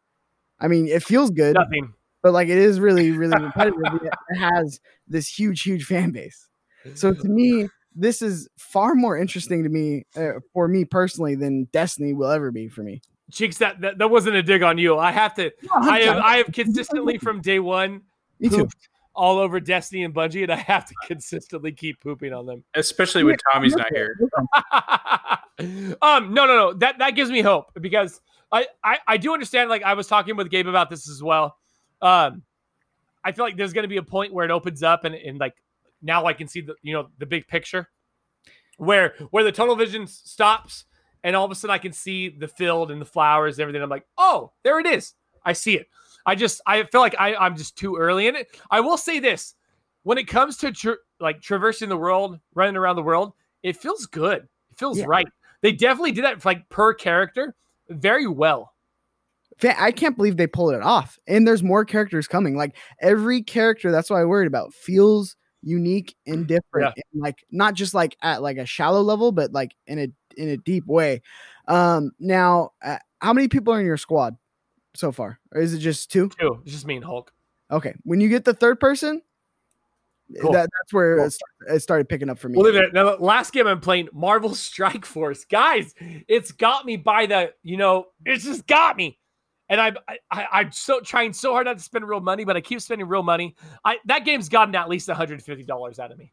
[0.59, 1.93] I mean, it feels good, Nothing.
[2.23, 3.83] But like it is really, really repetitive.
[4.03, 6.47] it has this huge, huge fan base.
[6.93, 11.65] So to me, this is far more interesting to me, uh, for me personally, than
[11.73, 13.01] Destiny will ever be for me.
[13.31, 14.97] Cheeks, that, that that wasn't a dig on you.
[14.97, 18.03] I have to I have I have consistently from day one
[18.39, 18.69] Me too.
[19.13, 22.63] all over Destiny and Bungie, and I have to consistently keep pooping on them.
[22.75, 24.15] especially when Tommy's not here.
[26.01, 26.73] um, no, no, no.
[26.73, 29.69] That that gives me hope because I, I I do understand.
[29.69, 31.57] Like I was talking with Gabe about this as well.
[32.01, 32.43] Um,
[33.23, 35.39] I feel like there's going to be a point where it opens up and and
[35.39, 35.55] like
[36.01, 37.89] now I can see the you know the big picture
[38.77, 40.85] where where the tunnel vision stops
[41.23, 43.81] and all of a sudden I can see the field and the flowers and everything.
[43.81, 45.13] I'm like, oh, there it is.
[45.43, 45.87] I see it.
[46.25, 48.47] I just I feel like I I'm just too early in it.
[48.69, 49.55] I will say this:
[50.03, 53.33] when it comes to tra- like traversing the world, running around the world,
[53.63, 54.47] it feels good.
[54.71, 55.05] It feels Yeah.
[55.07, 55.27] right.
[55.61, 57.55] They definitely did that like per character
[57.89, 58.73] very well.
[59.63, 61.17] I can't believe they pulled it off.
[61.27, 62.55] And there's more characters coming.
[62.55, 64.73] Like every character, that's what I worried about.
[64.73, 66.93] Feels unique and different.
[66.95, 70.49] And like not just like at like a shallow level, but like in a in
[70.49, 71.21] a deep way.
[71.67, 74.37] Um now, uh, how many people are in your squad
[74.95, 75.39] so far?
[75.51, 76.29] Or is it just two?
[76.39, 76.59] Two.
[76.63, 77.31] It's just me and Hulk.
[77.71, 77.93] Okay.
[78.03, 79.21] When you get the third person,
[80.41, 80.51] Cool.
[80.51, 81.25] that, that's where Cool.
[81.25, 82.57] it, start, it started picking up for me.
[82.57, 82.93] Well, leave it.
[82.93, 85.93] Now, last game I'm playing, Marvel Strike Force, guys,
[86.27, 89.17] it's got me by the, you know, it's just got me.
[89.69, 92.55] And I'm, I, I, I'm so trying so hard not to spend real money, but
[92.55, 93.55] I keep spending real money.
[93.83, 96.31] I that game's gotten at least 150 dollars out of me,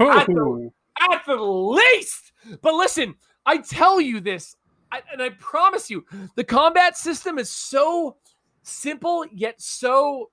[0.00, 0.72] Ooh.
[1.10, 2.32] at the least.
[2.62, 3.14] But listen,
[3.46, 4.54] I tell you this,
[4.92, 6.04] I, and I promise you,
[6.36, 8.16] the combat system is so
[8.62, 10.30] simple yet so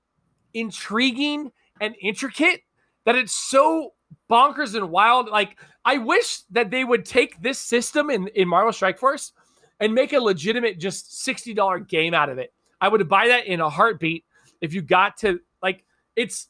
[0.54, 2.60] intriguing and intricate
[3.04, 3.94] that it's so
[4.30, 5.28] bonkers and wild.
[5.28, 9.32] Like I wish that they would take this system in in Marvel Strike Force
[9.80, 12.52] and make a legitimate just sixty dollar game out of it.
[12.80, 14.24] I would buy that in a heartbeat
[14.60, 15.84] if you got to like
[16.14, 16.48] it's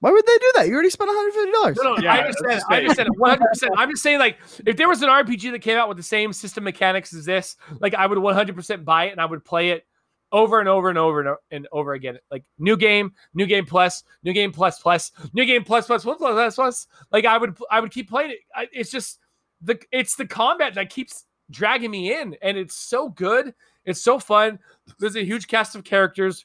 [0.00, 0.68] Why would they do that?
[0.68, 1.76] You already spent one hundred fifty dollars.
[1.82, 2.50] no, no, Yeah, I understand.
[2.52, 3.08] that's I understand.
[3.16, 3.72] One hundred percent.
[3.76, 6.32] I'm just saying, like, if there was an RPG that came out with the same
[6.32, 9.44] system mechanics as this, like, I would one hundred percent buy it and I would
[9.44, 9.86] play it
[10.32, 12.18] over and over and over and, and over again.
[12.30, 16.18] Like, new game, new game plus, new game plus plus, new game plus plus plus
[16.18, 16.86] plus plus plus.
[17.10, 18.38] Like, I would, I would keep playing it.
[18.54, 19.18] I, it's just
[19.62, 23.54] the, it's the combat that keeps dragging me in, and it's so good.
[23.84, 24.58] It's so fun.
[24.98, 26.44] There's a huge cast of characters.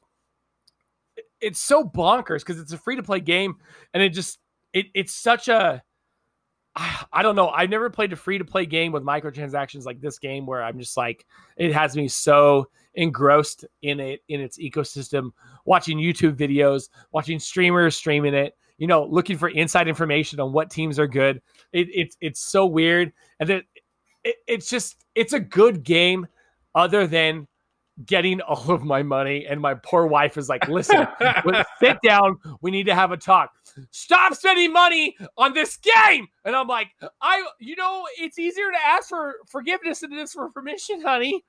[1.39, 3.55] It's so bonkers because it's a free to play game,
[3.93, 4.39] and it just
[4.73, 5.83] it, it's such a,
[6.75, 7.49] I don't know.
[7.49, 10.79] I've never played a free to play game with microtransactions like this game where I'm
[10.79, 11.25] just like
[11.57, 15.31] it has me so engrossed in it in its ecosystem,
[15.65, 20.69] watching YouTube videos, watching streamers streaming it, you know, looking for inside information on what
[20.69, 21.41] teams are good.
[21.71, 23.65] It, it's it's so weird, and it,
[24.23, 26.27] it it's just it's a good game,
[26.75, 27.47] other than
[28.05, 29.45] getting all of my money.
[29.45, 31.07] And my poor wife is like, "Listen,
[31.45, 32.38] Well, sit down.
[32.62, 33.51] We need to have a talk.
[33.91, 36.27] Stop spending money on this game.
[36.45, 36.88] And I'm like,
[37.21, 41.43] I, you know, it's easier to ask for forgiveness than it is for permission, honey.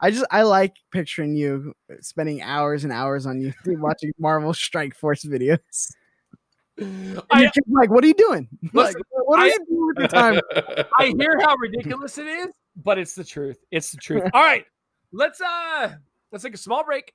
[0.00, 4.94] I just I like picturing you spending hours and hours on YouTube watching Marvel Strike
[4.94, 5.92] Force videos.
[6.80, 8.48] I, you're just like, what are you doing?
[8.72, 10.40] Like, what are I- you doing with your time?
[10.98, 13.58] I hear how ridiculous it is, but it's the truth.
[13.70, 14.24] It's the truth.
[14.32, 14.64] All right,
[15.12, 15.94] let's uh,
[16.32, 17.12] let's take a small break,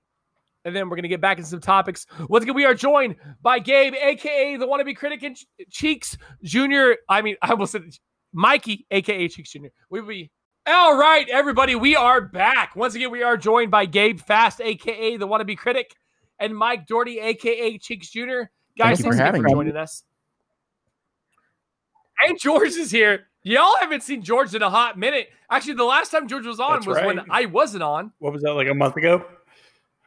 [0.66, 2.06] and then we're gonna get back into some topics.
[2.30, 5.38] Once again, we are joined by Gabe, aka the wannabe critic and
[5.70, 6.98] Cheeks Junior.
[7.10, 7.84] I mean, I almost said
[8.34, 9.72] Mikey, aka Cheeks Junior.
[9.90, 10.32] We will be
[10.66, 11.76] all right, everybody.
[11.76, 12.76] We are back.
[12.76, 15.94] Once again, we are joined by Gabe Fast, aka the wannabe critic,
[16.40, 18.50] and Mike Doherty, aka Cheeks Junior.
[18.78, 19.54] Guys, Thank you thanks for again having for me.
[19.54, 20.04] joining us.
[22.28, 23.28] And George is here.
[23.44, 25.28] Y'all haven't seen George in a hot minute.
[25.50, 27.20] Actually, the last time George was on That's was when.
[27.30, 28.14] I wasn't on.
[28.20, 29.26] What was that like a month ago?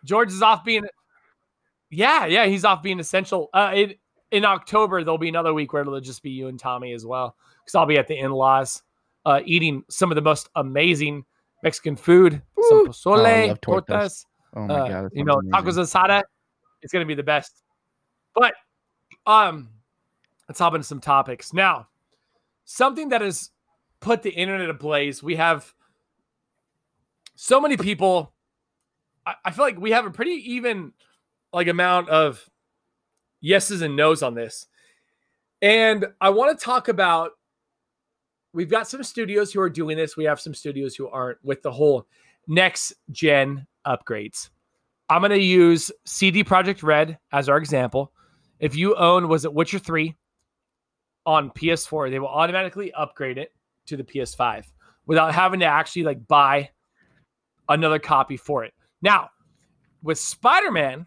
[0.04, 0.84] George is off being,
[1.90, 3.50] yeah, yeah, he's off being essential.
[3.52, 3.94] Uh, in
[4.30, 7.36] in October there'll be another week where it'll just be you and Tommy as well,
[7.62, 8.82] because I'll be at the in laws,
[9.24, 11.24] uh, eating some of the most amazing
[11.62, 12.86] Mexican food, some Woo.
[12.86, 13.86] Oh, I pozole, love tortas.
[13.86, 14.24] tortas,
[14.54, 16.22] Oh my uh, god, that you know, sounds tacos asada.
[16.82, 17.62] It's gonna be the best.
[18.36, 18.54] But
[19.26, 19.70] um,
[20.48, 21.88] let's hop into some topics now.
[22.66, 23.50] Something that has
[24.00, 25.22] put the internet ablaze.
[25.22, 25.74] We have
[27.34, 28.32] so many people.
[29.24, 30.92] I, I feel like we have a pretty even
[31.52, 32.48] like amount of
[33.40, 34.66] yeses and nos on this,
[35.62, 37.32] and I want to talk about.
[38.52, 40.16] We've got some studios who are doing this.
[40.16, 42.06] We have some studios who aren't with the whole
[42.48, 44.48] next gen upgrades.
[45.10, 48.12] I'm going to use CD Projekt Red as our example.
[48.58, 50.14] If you own, was it Witcher 3
[51.24, 53.52] on PS4, they will automatically upgrade it
[53.86, 54.64] to the PS5
[55.06, 56.70] without having to actually like buy
[57.68, 58.72] another copy for it.
[59.02, 59.30] Now,
[60.02, 61.06] with Spider Man,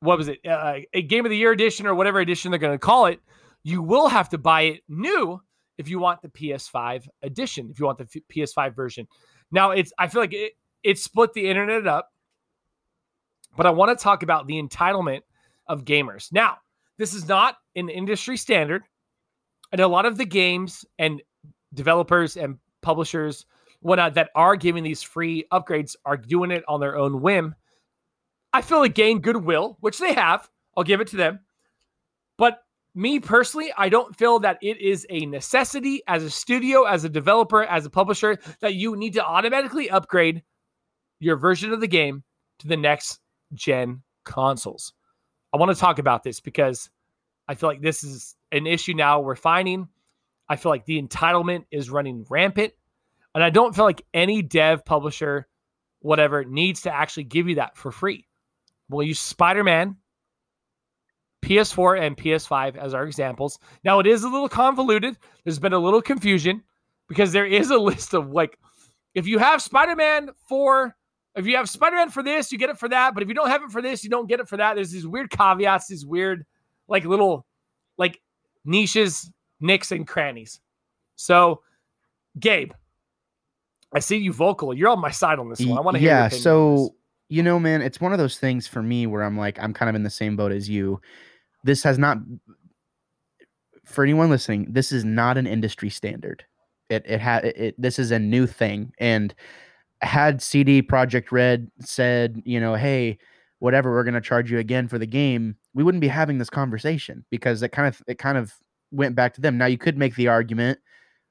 [0.00, 0.44] what was it?
[0.46, 3.20] Uh, a Game of the Year edition or whatever edition they're going to call it,
[3.62, 5.40] you will have to buy it new
[5.78, 9.06] if you want the PS5 edition, if you want the f- PS5 version.
[9.50, 10.52] Now, it's I feel like it,
[10.82, 12.10] it split the internet up,
[13.56, 15.20] but I want to talk about the entitlement
[15.70, 16.32] of gamers.
[16.32, 16.58] Now,
[16.98, 18.82] this is not an industry standard,
[19.72, 21.22] and a lot of the games and
[21.72, 23.46] developers and publishers,
[23.80, 27.54] whatnot, that are giving these free upgrades are doing it on their own whim.
[28.52, 30.50] I feel like gain goodwill, which they have.
[30.76, 31.38] I'll give it to them.
[32.36, 32.58] But
[32.96, 37.08] me personally, I don't feel that it is a necessity as a studio, as a
[37.08, 40.42] developer, as a publisher that you need to automatically upgrade
[41.20, 42.24] your version of the game
[42.58, 43.20] to the next
[43.54, 44.92] gen consoles.
[45.52, 46.90] I want to talk about this because
[47.48, 49.88] I feel like this is an issue now we're finding.
[50.48, 52.72] I feel like the entitlement is running rampant.
[53.34, 55.46] And I don't feel like any dev, publisher,
[56.00, 58.26] whatever, needs to actually give you that for free.
[58.88, 59.96] We'll use Spider Man,
[61.42, 63.58] PS4, and PS5 as our examples.
[63.84, 65.16] Now, it is a little convoluted.
[65.44, 66.64] There's been a little confusion
[67.08, 68.58] because there is a list of like,
[69.14, 70.96] if you have Spider Man for,
[71.36, 73.14] if you have Spider Man for this, you get it for that.
[73.14, 74.74] But if you don't have it for this, you don't get it for that.
[74.74, 76.44] There's these weird caveats, these weird,
[76.88, 77.46] like little,
[77.98, 78.20] like
[78.64, 80.60] niches, nicks, and crannies.
[81.16, 81.62] So,
[82.38, 82.72] Gabe,
[83.94, 84.74] I see you vocal.
[84.74, 85.78] You're on my side on this one.
[85.78, 86.10] I want to hear.
[86.10, 86.94] your yeah so
[87.30, 89.88] you know man it's one of those things for me where i'm like i'm kind
[89.88, 91.00] of in the same boat as you
[91.64, 92.18] this has not
[93.86, 96.44] for anyone listening this is not an industry standard
[96.90, 99.34] it it had it, this is a new thing and
[100.02, 103.18] had CD Projekt Red said, you know, hey,
[103.58, 106.50] whatever, we're going to charge you again for the game, we wouldn't be having this
[106.50, 108.54] conversation because it kind of it kind of
[108.90, 109.56] went back to them.
[109.56, 110.78] Now you could make the argument,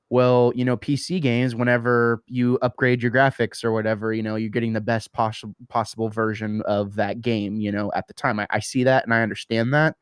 [0.10, 4.50] well, you know, PC games, whenever you upgrade your graphics or whatever, you know, you're
[4.50, 8.40] getting the best possible possible version of that game, you know, at the time.
[8.40, 9.96] I, I see that and I understand that.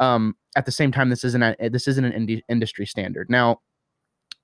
[0.00, 3.30] Um, at the same time, this isn't a, this isn't an indie, industry standard.
[3.30, 3.60] Now,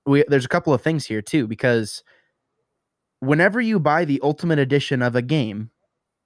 [0.05, 2.03] we there's a couple of things here too because
[3.21, 5.71] whenever you buy the ultimate edition of a game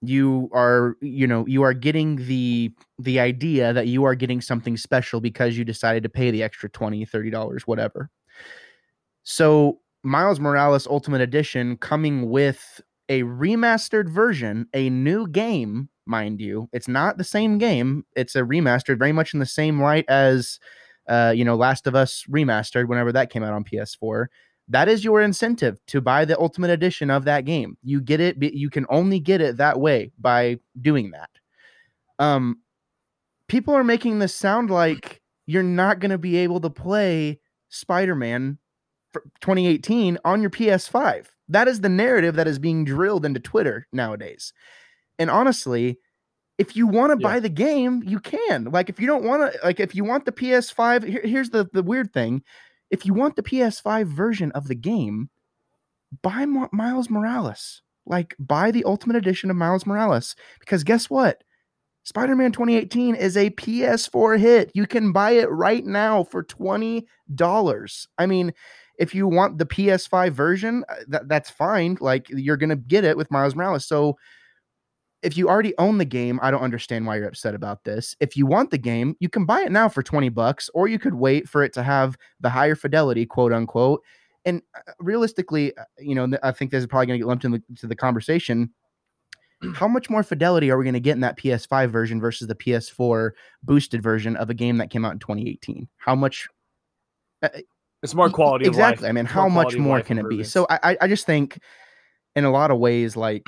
[0.02, 4.78] you are you know you are getting the the idea that you are getting something
[4.78, 8.10] special because you decided to pay the extra 20 30 dollars whatever.
[9.24, 12.80] So miles morales ultimate edition coming with
[13.10, 16.70] a remastered version a new game mind you.
[16.72, 18.06] It's not the same game.
[18.16, 20.60] It's a remastered very much in the same light as
[21.10, 24.28] uh you know last of us remastered whenever that came out on ps4
[24.69, 27.78] that is your incentive to buy the ultimate edition of that game.
[27.84, 31.30] You get it, you can only get it that way by doing that.
[32.17, 32.60] Um,
[33.47, 38.58] people are making this sound like you're not going to be able to play Spider-Man
[39.41, 41.28] 2018 on your PS5.
[41.49, 44.51] That is the narrative that is being drilled into Twitter nowadays.
[45.19, 45.99] And honestly,
[46.58, 47.34] if you want to yeah.
[47.34, 48.65] buy the game, you can.
[48.65, 51.69] Like if you don't want to like if you want the PS5, here, here's the
[51.71, 52.43] the weird thing
[52.91, 55.30] if you want the PS5 version of the game,
[56.21, 57.82] buy Miles Morales.
[58.06, 60.36] Like, buy the Ultimate Edition of Miles Morales.
[60.60, 61.43] Because guess what?
[62.04, 64.71] Spider Man 2018 is a PS4 hit.
[64.76, 68.08] You can buy it right now for $20.
[68.19, 68.54] I mean,
[69.00, 71.98] if you want the PS5 version, uh, that, that's fine.
[72.00, 73.88] Like, you're going to get it with Miles Morales.
[73.88, 74.17] So,
[75.26, 78.16] if you already own the game, I don't understand why you're upset about this.
[78.20, 81.00] If you want the game, you can buy it now for 20 bucks, or you
[81.00, 84.04] could wait for it to have the higher fidelity, quote unquote.
[84.46, 87.44] And uh, realistically, uh, you know, I think this is probably going to get lumped
[87.44, 88.70] into the, the conversation.
[89.74, 92.56] How much more fidelity are we going to get in that PS5 version versus the
[92.56, 93.32] PS4
[93.64, 95.88] boosted version of a game that came out in 2018?
[95.98, 96.48] How much?
[97.42, 97.50] Uh,
[98.04, 98.68] it's more quality.
[98.68, 99.10] Exactly.
[99.10, 100.44] I mean, how much more can it be?
[100.44, 101.58] So I, I just think,
[102.36, 103.48] in a lot of ways, like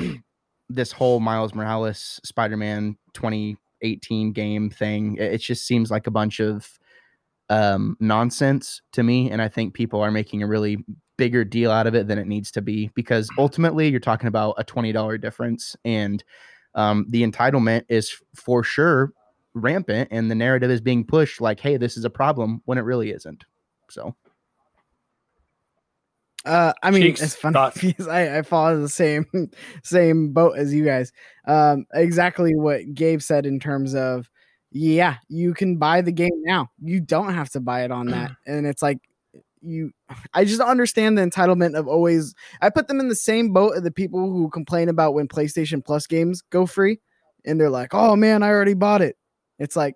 [0.69, 5.15] this whole Miles Morales Spider-Man 2018 game thing.
[5.17, 6.77] It just seems like a bunch of
[7.49, 10.83] um, nonsense to me, and I think people are making a really
[11.17, 14.55] bigger deal out of it than it needs to be because ultimately you're talking about
[14.57, 16.23] a twenty dollar difference, and
[16.75, 19.13] um, the entitlement is for sure
[19.53, 22.81] rampant, and the narrative is being pushed like, "Hey, this is a problem," when it
[22.81, 23.45] really isn't.
[23.89, 24.15] So.
[26.47, 29.25] Uh, I mean, Cheeks, it's funny because I, I follow the same
[29.83, 31.11] same boat as you guys.
[31.45, 34.29] Um, exactly what Gabe said in terms of,
[34.71, 36.69] yeah, you can buy the game now.
[36.81, 38.99] You don't have to buy it on that, and it's like
[39.61, 39.91] you.
[40.33, 42.33] I just understand the entitlement of always.
[42.61, 45.83] I put them in the same boat of the people who complain about when PlayStation
[45.83, 46.99] Plus games go free,
[47.45, 49.17] and they're like, "Oh man, I already bought it."
[49.59, 49.95] It's like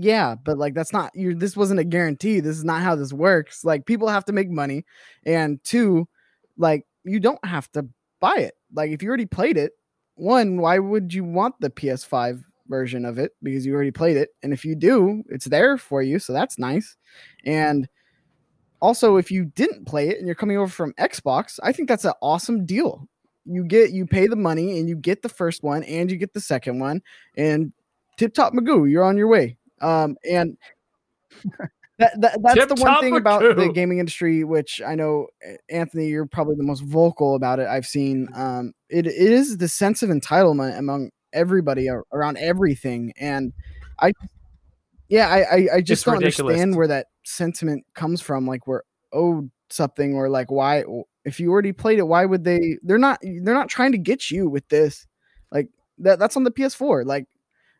[0.00, 2.40] yeah, but like that's not you this wasn't a guarantee.
[2.40, 3.64] This is not how this works.
[3.64, 4.84] Like people have to make money.
[5.26, 6.08] And two,
[6.56, 7.86] like you don't have to
[8.20, 8.54] buy it.
[8.72, 9.72] Like if you already played it,
[10.14, 13.32] one, why would you want the PS5 version of it?
[13.42, 14.30] Because you already played it.
[14.42, 16.18] And if you do, it's there for you.
[16.18, 16.96] So that's nice.
[17.44, 17.88] And
[18.80, 22.04] also, if you didn't play it and you're coming over from Xbox, I think that's
[22.04, 23.08] an awesome deal.
[23.44, 26.34] You get you pay the money and you get the first one and you get
[26.34, 27.02] the second one
[27.36, 27.72] and
[28.18, 29.57] tip top magoo, you're on your way.
[29.80, 30.56] Um, and
[31.98, 35.56] that, that that's Tip the one thing about the gaming industry, which I know eh,
[35.68, 37.66] Anthony, you're probably the most vocal about it.
[37.66, 38.28] I've seen.
[38.34, 43.52] Um, it, it is the sense of entitlement among everybody around everything, and
[43.98, 44.12] I,
[45.08, 46.52] yeah, I I, I just it's don't ridiculous.
[46.52, 48.46] understand where that sentiment comes from.
[48.46, 50.84] Like we're owed something, or like why
[51.24, 52.78] if you already played it, why would they?
[52.82, 55.06] They're not they're not trying to get you with this.
[55.50, 57.04] Like that that's on the PS4.
[57.04, 57.26] Like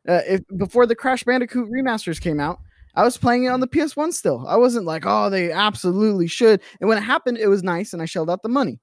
[0.06, 2.58] uh, if before the Crash Bandicoot remasters came out,
[2.94, 4.44] I was playing it on the PS1 still.
[4.46, 6.60] I wasn't like, oh, they absolutely should.
[6.80, 8.80] And when it happened, it was nice, and I shelled out the money.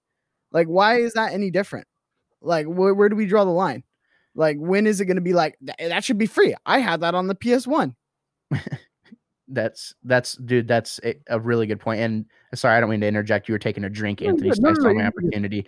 [0.51, 1.87] Like, why is that any different?
[2.41, 3.83] Like, wh- where do we draw the line?
[4.35, 6.55] Like, when is it going to be like that should be free?
[6.65, 7.95] I had that on the PS1.
[9.47, 10.67] that's that's dude.
[10.67, 12.01] That's a, a, really good point.
[12.01, 13.47] And sorry, I don't mean to interject.
[13.47, 14.51] You were taking a drink, Anthony.
[14.59, 15.67] No, no, no, my opportunity.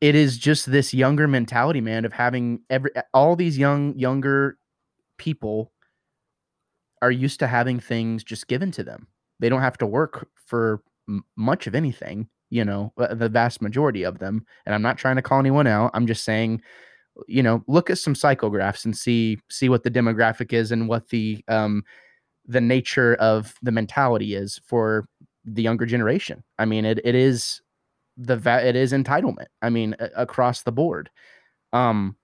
[0.00, 4.58] It is just this younger mentality, man, of having every all these young younger
[5.18, 5.72] people
[7.02, 9.08] are used to having things just given to them.
[9.40, 13.60] They don't have to work for m- much of anything, you know, uh, the vast
[13.60, 14.46] majority of them.
[14.66, 15.90] And I'm not trying to call anyone out.
[15.94, 16.62] I'm just saying,
[17.26, 21.08] you know, look at some psychographs and see see what the demographic is and what
[21.08, 21.82] the um
[22.46, 25.08] the nature of the mentality is for
[25.44, 26.42] the younger generation.
[26.58, 27.60] I mean, it it is
[28.16, 29.46] the va- it is entitlement.
[29.60, 31.10] I mean, a- across the board.
[31.72, 32.16] Um,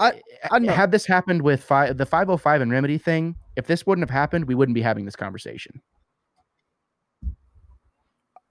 [0.00, 0.20] I-
[0.50, 4.14] I had this happened with five, the 505 and remedy thing, if this wouldn't have
[4.14, 5.82] happened, we wouldn't be having this conversation.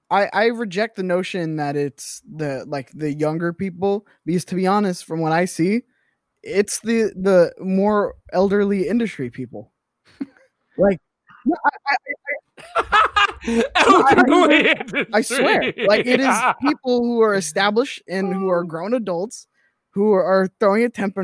[0.10, 4.68] I, I reject the notion that it's the like the younger people because to be
[4.68, 5.82] honest, from what I see,
[6.44, 9.72] it's the the more elderly industry people.
[10.78, 11.00] like
[11.46, 11.96] no, I,
[13.76, 19.48] Elderly I swear, like it is people who are established and who are grown adults
[19.94, 21.24] who are throwing a temper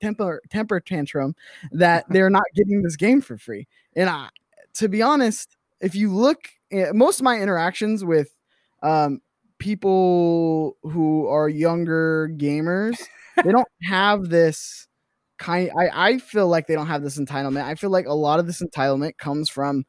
[0.00, 1.34] temper temper tantrum
[1.72, 3.66] that they're not getting this game for free.
[3.96, 4.28] And I,
[4.74, 8.34] to be honest, if you look, at most of my interactions with
[8.82, 9.20] um,
[9.58, 12.96] people who are younger gamers,
[13.44, 14.86] they don't have this
[15.38, 15.70] kind.
[15.78, 17.64] I I feel like they don't have this entitlement.
[17.64, 19.84] I feel like a lot of this entitlement comes from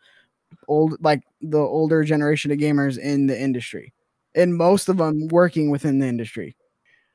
[0.68, 3.94] old, like the older generation of gamers in the industry,
[4.36, 6.56] and most of them working within the industry.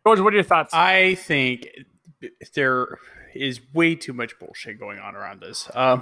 [0.07, 0.73] George, what are your thoughts?
[0.73, 1.67] I think
[2.55, 3.01] there
[3.35, 5.69] is way too much bullshit going on around this.
[5.75, 6.01] Um,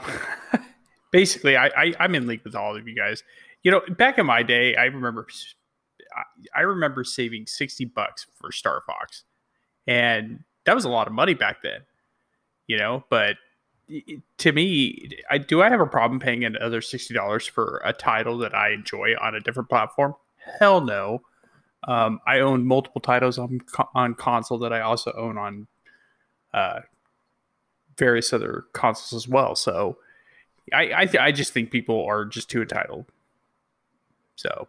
[1.10, 3.22] basically, I, I I'm in league with all of you guys.
[3.62, 5.26] You know, back in my day, I remember
[6.54, 9.24] I, remember saving sixty bucks for Star Fox,
[9.86, 11.80] and that was a lot of money back then.
[12.66, 13.36] You know, but
[14.36, 18.36] to me, I do I have a problem paying another sixty dollars for a title
[18.38, 20.14] that I enjoy on a different platform?
[20.58, 21.22] Hell no.
[21.86, 23.60] Um, I own multiple titles on
[23.94, 25.66] on console that I also own on
[26.54, 26.80] uh,
[27.98, 29.54] various other consoles as well.
[29.54, 29.98] So
[30.72, 33.04] I I, th- I just think people are just too entitled.
[34.36, 34.66] So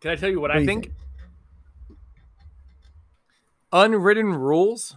[0.00, 0.84] Can I tell you what, What I think?
[0.84, 0.94] think?
[3.72, 4.96] Unwritten rules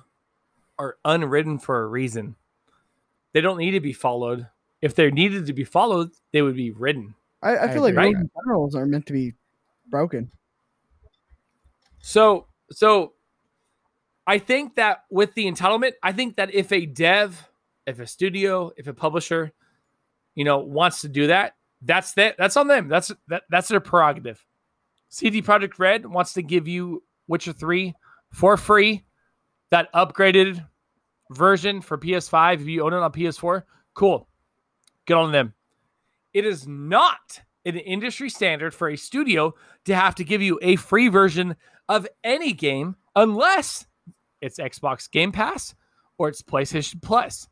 [0.77, 2.35] are unwritten for a reason.
[3.33, 4.47] They don't need to be followed.
[4.81, 7.15] If they needed to be followed, they would be written.
[7.41, 8.05] I, I I feel like agree.
[8.05, 9.33] rules in generals are meant to be
[9.89, 10.31] broken.
[11.99, 13.13] So, so
[14.25, 17.49] I think that with the entitlement, I think that if a dev,
[17.85, 19.51] if a studio, if a publisher,
[20.35, 22.35] you know, wants to do that, that's that.
[22.37, 22.87] That's on them.
[22.87, 23.43] That's that.
[23.49, 24.45] That's their prerogative.
[25.09, 27.95] CD Projekt Red wants to give you Witcher Three
[28.31, 29.05] for free,
[29.71, 30.65] that upgraded
[31.31, 32.61] version for PS5.
[32.61, 33.63] If you own it on PS4,
[33.93, 34.27] cool.
[35.05, 35.53] Good on them.
[36.33, 39.53] It is not an industry standard for a studio
[39.85, 41.55] to have to give you a free version
[41.87, 43.85] of any game unless
[44.41, 45.75] it's Xbox Game Pass
[46.17, 47.47] or it's PlayStation Plus.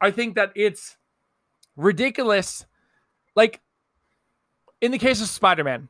[0.00, 0.96] I think that it's
[1.76, 2.66] ridiculous.
[3.36, 3.60] Like
[4.80, 5.88] in the case of Spider Man,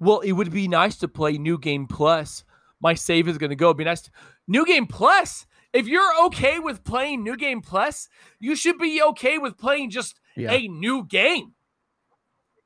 [0.00, 2.44] well, it would be nice to play New Game Plus.
[2.80, 3.68] My save is going to go.
[3.68, 4.02] It'd be nice.
[4.02, 4.10] To...
[4.48, 5.46] New Game Plus.
[5.72, 10.20] If you're okay with playing New Game Plus, you should be okay with playing just
[10.36, 10.52] Yeah.
[10.52, 11.52] a new game.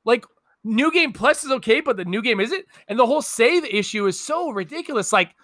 [0.05, 0.25] Like
[0.65, 2.65] New Game Plus is okay, but the new game isn't.
[2.89, 5.13] And the whole save issue is so ridiculous.
[5.13, 5.35] Like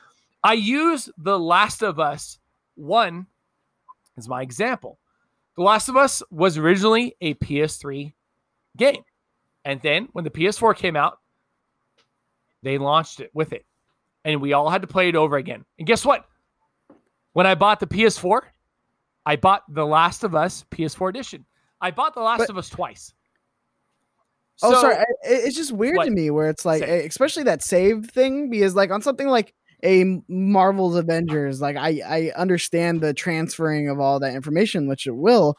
[0.43, 2.39] I use The Last of Us
[2.77, 3.27] 1
[4.17, 4.99] as my example.
[5.57, 8.13] The Last of Us was originally a PS3
[8.77, 9.03] game.
[9.65, 11.19] And then when the PS4 came out,
[12.63, 13.65] they launched it with it.
[14.25, 15.65] And we all had to play it over again.
[15.79, 16.27] And guess what?
[17.33, 18.41] When I bought the PS4,
[19.27, 21.45] I bought The Last of Us PS4 edition.
[21.85, 23.13] I bought The Last But- of Us twice.
[24.63, 24.97] Oh, So- sorry.
[24.97, 26.05] I- It's just weird What?
[26.07, 27.03] to me where it's like, Say.
[27.03, 32.01] eh, especially that save thing, because like on something like a Marvel's Avengers, like I
[32.07, 35.59] I understand the transferring of all that information, which it will,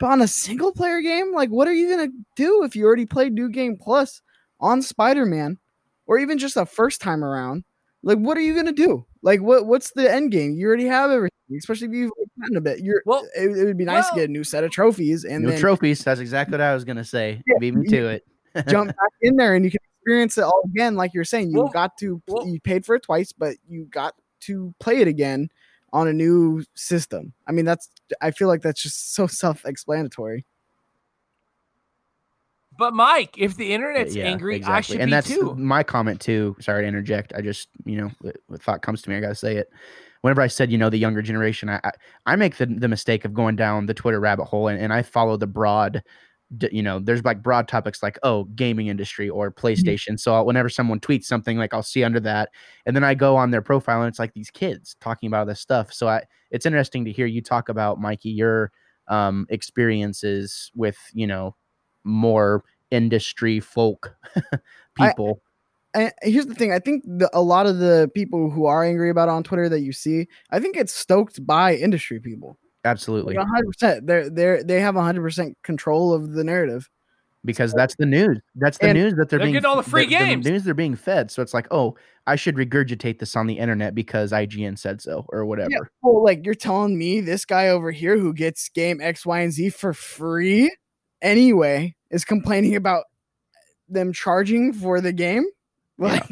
[0.00, 3.06] but on a single player game, like what are you gonna do if you already
[3.06, 4.22] played New Game Plus
[4.58, 5.58] on Spider Man,
[6.06, 7.62] or even just a first time around?
[8.02, 9.04] Like, what are you gonna do?
[9.22, 10.54] Like, what what's the end game?
[10.54, 12.80] You already have everything, especially if you've gotten a bit.
[12.80, 15.44] You're Well- it, it would be nice to get a new set of trophies and
[15.44, 16.02] no then trophies.
[16.04, 17.42] That's exactly what I was gonna say.
[17.46, 18.26] Yeah, Beat me to it.
[18.68, 21.58] jump back in there and you can experience it all again like you're saying you
[21.58, 25.06] Well- got to well- you paid for it twice but you got to play it
[25.06, 25.50] again
[25.92, 27.88] on a new system i mean that's
[28.20, 30.44] i feel like that's just so self-explanatory
[32.78, 35.54] But Mike, if the internet's angry, I should and be that's too.
[35.54, 36.56] my comment too.
[36.60, 37.34] Sorry to interject.
[37.36, 39.68] I just, you know, what, what thought comes to me, I gotta say it.
[40.22, 41.90] Whenever I said, you know, the younger generation, I I,
[42.26, 45.02] I make the, the mistake of going down the Twitter rabbit hole and, and I
[45.02, 46.02] follow the broad,
[46.70, 50.18] you know, there's like broad topics like oh, gaming industry or PlayStation.
[50.18, 52.50] So I'll, whenever someone tweets something, like I'll see under that,
[52.86, 55.60] and then I go on their profile and it's like these kids talking about this
[55.60, 55.92] stuff.
[55.92, 58.72] So I, it's interesting to hear you talk about Mikey your
[59.08, 61.56] um experiences with you know
[62.04, 64.16] more industry folk
[64.94, 65.40] people.
[65.94, 69.10] And here's the thing i think the, a lot of the people who are angry
[69.10, 73.36] about it on twitter that you see i think it's stoked by industry people Absolutely.
[73.36, 76.88] 100% they're they're they have 100% control of the narrative
[77.44, 78.38] because that's the news.
[78.54, 80.44] That's the news that they're, they're being getting all the free they're- they're games.
[80.44, 81.30] The news they're being fed.
[81.30, 85.24] So it's like, oh, I should regurgitate this on the internet because IGN said so
[85.30, 85.90] or whatever.
[86.02, 89.52] Well, like you're telling me this guy over here who gets game X, Y, and
[89.52, 90.74] Z for free
[91.22, 93.04] anyway is complaining about
[93.88, 95.44] them charging for the game?
[96.00, 96.24] Like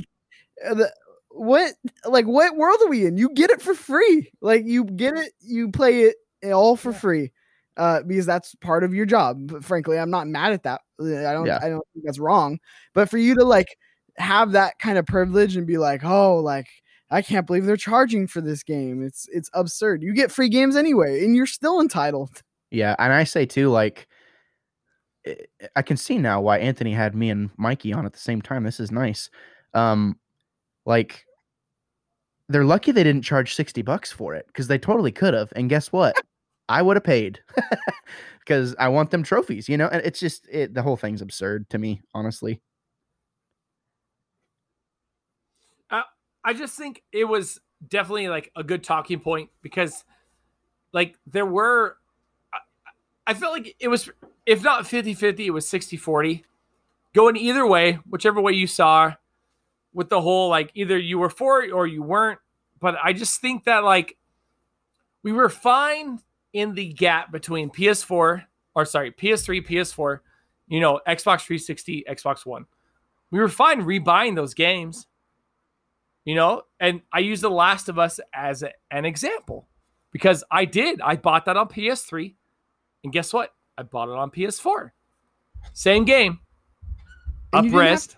[0.67, 0.93] uh, the,
[1.31, 3.17] what like what world are we in?
[3.17, 4.31] You get it for free.
[4.41, 6.17] Like you get it, you play it
[6.53, 7.31] all for free.
[7.77, 9.47] Uh, because that's part of your job.
[9.53, 10.81] But frankly, I'm not mad at that.
[11.01, 11.61] Uh, I don't Yeah.
[11.63, 12.59] I don't think that's wrong.
[12.93, 13.69] But for you to like
[14.17, 16.67] have that kind of privilege and be like, oh, like
[17.11, 19.05] I can't believe they're charging for this game.
[19.05, 20.03] It's it's absurd.
[20.03, 22.43] You get free games anyway, and you're still entitled.
[22.71, 24.07] Yeah, and I say too, like,
[25.27, 25.37] I-
[25.77, 28.65] I can see now why Anthony had me and Mikey on at the same time.
[28.65, 29.31] This is nice.
[29.75, 30.19] Um,
[30.87, 31.25] like,
[32.49, 35.53] they're lucky they didn't charge sixty bucks for it because they totally could have.
[35.55, 36.17] And guess what?
[36.69, 37.41] I would have paid
[38.41, 39.69] because I want them trophies.
[39.69, 40.75] You know, and it's just it.
[40.75, 42.61] The whole thing's absurd to me, honestly.
[46.49, 50.03] I just think it was definitely like a good talking point because,
[50.95, 51.99] like, there were.
[52.55, 52.59] I,
[53.27, 54.09] I felt like it was,
[54.47, 56.47] if not 50 50, it was 60 40.
[57.15, 59.13] Going either way, whichever way you saw,
[59.93, 62.39] with the whole like either you were for it or you weren't.
[62.81, 64.17] But I just think that, like,
[65.25, 66.21] we were fine
[66.53, 70.21] in the gap between PS4 or sorry, PS3, PS4,
[70.69, 72.67] you know, Xbox 360, Xbox One.
[73.33, 75.09] We were fine rebuying those games
[76.29, 76.61] you know?
[76.79, 79.67] And i use the last of us as a- an example
[80.13, 81.01] because i did.
[81.01, 82.35] I bought that on ps3
[83.03, 83.55] and guess what?
[83.79, 84.91] I bought it on ps4
[85.73, 86.39] same game.
[87.55, 88.17] And you didn't have uprest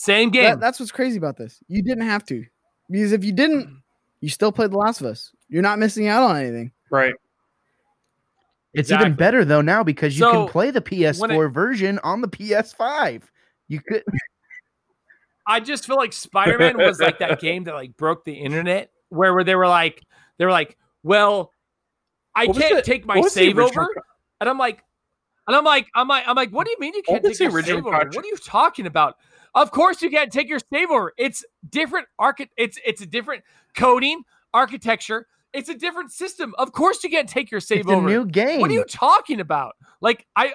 [0.00, 1.62] same game That- that's what's crazy about this.
[1.68, 2.44] You didn't have to,
[2.90, 3.74] because if you didn't, mm-hmm.
[4.20, 5.32] you still played The Last of Us.
[5.48, 6.72] You're not missing out on anything.
[6.90, 7.14] Right.
[8.72, 9.06] It's Exactly.
[9.06, 13.22] even better though now because you So, can play the PS4 version on the PS5.
[13.68, 14.04] You could.
[15.46, 19.34] I just feel like Spider-Man was like that game that like broke the internet where,
[19.34, 20.02] where they were like
[20.38, 21.52] they were like, well,
[22.36, 24.02] I What can't the- take my what was the save original over.
[24.40, 24.84] And I'm like,
[25.48, 27.50] and I'm like, I'm like, I'm like, what do you mean you can't was take
[27.50, 27.90] your save over?
[27.90, 29.16] contra- What are you talking about?
[29.54, 31.12] Of course you can't take your save over.
[31.18, 33.42] It's different archi- it's it's a different
[33.76, 34.22] coding,
[34.54, 35.26] architecture.
[35.52, 36.54] It's a different system.
[36.58, 38.08] Of course you can't take your save It's a over.
[38.08, 38.60] new game.
[38.60, 39.74] what are you talking about?
[40.00, 40.52] Like I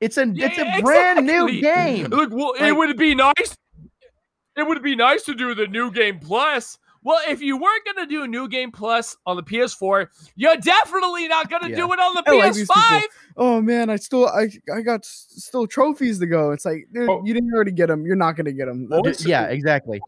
[0.00, 2.08] It's a Yeah, it's a brand new game.
[2.08, 3.56] Look, well, it would be nice.
[4.56, 6.78] It would be nice to do the new game plus.
[7.04, 11.50] Well, if you weren't gonna do new game plus on the PS4, you're definitely not
[11.50, 11.76] gonna Yeah.
[11.76, 13.02] do it on the I PS5.
[13.36, 16.50] Oh man, I still I I got still trophies to go.
[16.52, 17.22] It's like, dude, Oh.
[17.24, 18.06] you didn't already get them.
[18.06, 18.86] You're not gonna get them.
[18.88, 20.00] What D- was- yeah, exactly.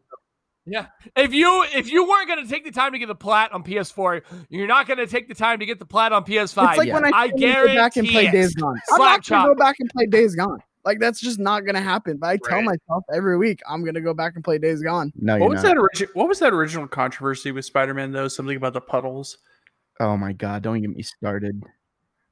[1.15, 4.23] If you if you weren't gonna take the time to get the plat on PS4,
[4.49, 6.71] you're not gonna take the time to get the plat on PS5.
[6.71, 6.95] It's like Yeah.
[6.95, 8.55] when I, I still wanna go back and play guarantee Days.
[8.57, 8.75] Gone.
[8.75, 9.47] I'm Slap not gonna chop.
[9.49, 10.61] go back and play Days Gone.
[10.87, 12.17] Like that's just not gonna happen.
[12.17, 15.13] But I tell myself every week I'm gonna go back and play Days Gone.
[15.17, 15.75] No, What was not.
[15.75, 16.11] that original?
[16.15, 18.29] What was that original controversy with Spider-Man though?
[18.29, 19.37] Something about the puddles.
[20.01, 21.63] Oh my god, don't get me started.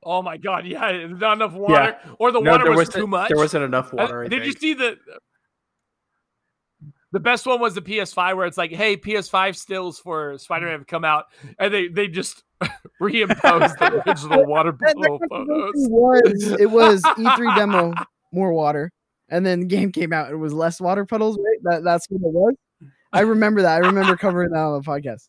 [0.05, 3.07] Oh my god, yeah, not enough water, or the No, water there was wasn't- too
[3.07, 3.29] much.
[3.29, 4.25] There wasn't enough Uh, water.
[4.25, 4.99] I did you see the
[7.13, 10.87] the best one was the PS5 where it's like, hey, PS5 stills for Spider-Man have
[10.87, 11.27] come out,
[11.59, 12.43] and they they just
[13.01, 15.89] reimposed the original water That- that bottle controversy photos.
[15.91, 17.95] was it was E3 demo
[18.35, 18.91] more water,
[19.29, 20.31] and then the game came out.
[20.31, 21.59] It was less water puddles, right?
[21.63, 22.55] That that's what it was.
[23.13, 23.83] I remember that.
[23.83, 25.29] I remember covering that on the podcast.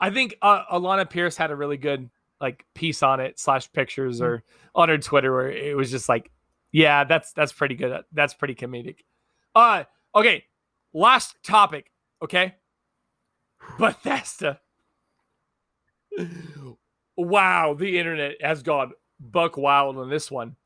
[0.00, 4.20] I think uh, Alana Pierce had a really good like piece on it slash pictures
[4.20, 4.44] or
[4.74, 6.30] on her Twitter where it was just like,
[6.72, 8.02] yeah, that's that's pretty good.
[8.12, 8.98] That's pretty comedic.
[9.54, 9.84] Uh,
[10.14, 10.44] okay,
[10.92, 11.90] last topic.
[12.22, 12.54] Okay,
[13.78, 14.60] Bethesda.
[17.16, 20.56] Wow, the internet has gone buck wild on this one.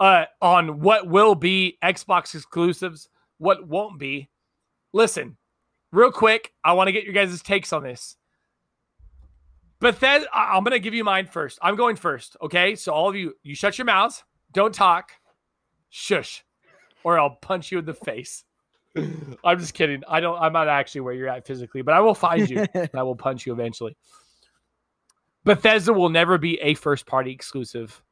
[0.00, 4.28] Uh, on what will be Xbox exclusives, what won't be.
[4.92, 5.36] Listen,
[5.92, 8.16] real quick, I want to get your guys' takes on this.
[9.80, 11.58] Bethesda, I'm going to give you mine first.
[11.62, 12.36] I'm going first.
[12.40, 12.76] Okay.
[12.76, 14.22] So, all of you, you shut your mouths.
[14.52, 15.12] Don't talk.
[15.90, 16.42] Shush,
[17.04, 18.44] or I'll punch you in the face.
[19.44, 20.02] I'm just kidding.
[20.08, 22.90] I don't, I'm not actually where you're at physically, but I will find you and
[22.94, 23.96] I will punch you eventually.
[25.44, 28.02] Bethesda will never be a first party exclusive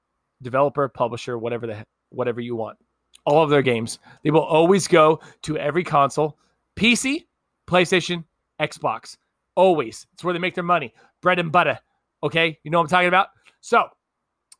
[0.42, 2.78] developer, publisher, whatever the whatever you want.
[3.24, 3.98] All of their games.
[4.24, 6.38] They will always go to every console,
[6.76, 7.26] PC,
[7.68, 8.24] PlayStation,
[8.60, 9.16] Xbox.
[9.54, 10.06] Always.
[10.12, 10.94] It's where they make their money.
[11.20, 11.78] Bread and butter.
[12.22, 12.58] Okay?
[12.64, 13.28] You know what I'm talking about?
[13.60, 13.88] So, I'm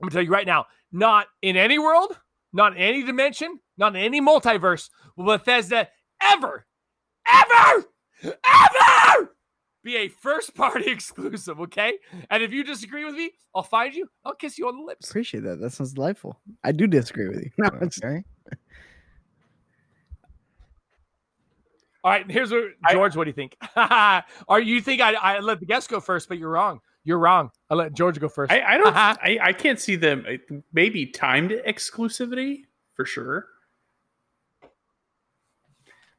[0.03, 2.18] going to tell you right now, not in any world,
[2.53, 5.89] not in any dimension, not in any multiverse will Bethesda
[6.23, 6.66] ever,
[7.27, 7.87] ever,
[8.25, 8.99] ever
[9.83, 11.95] be a first party exclusive, okay?
[12.31, 14.09] And if you disagree with me, I'll find you.
[14.24, 15.09] I'll kiss you on the lips.
[15.11, 15.61] Appreciate that.
[15.61, 16.39] That sounds delightful.
[16.64, 17.51] I do disagree with you.
[17.59, 18.22] No, it's- Okay.
[22.03, 23.14] All right, here's what I- George.
[23.14, 23.57] what do you think?
[24.49, 26.81] or you think I, I let the guest go first, but you're wrong.
[27.05, 27.51] You're wrong.
[27.68, 28.51] I let George go first.
[28.53, 28.95] I, I don't.
[28.97, 30.24] I, I can't see them.
[30.28, 30.37] uh,
[30.72, 32.62] Maybe timed exclusivity
[32.95, 33.47] for sure.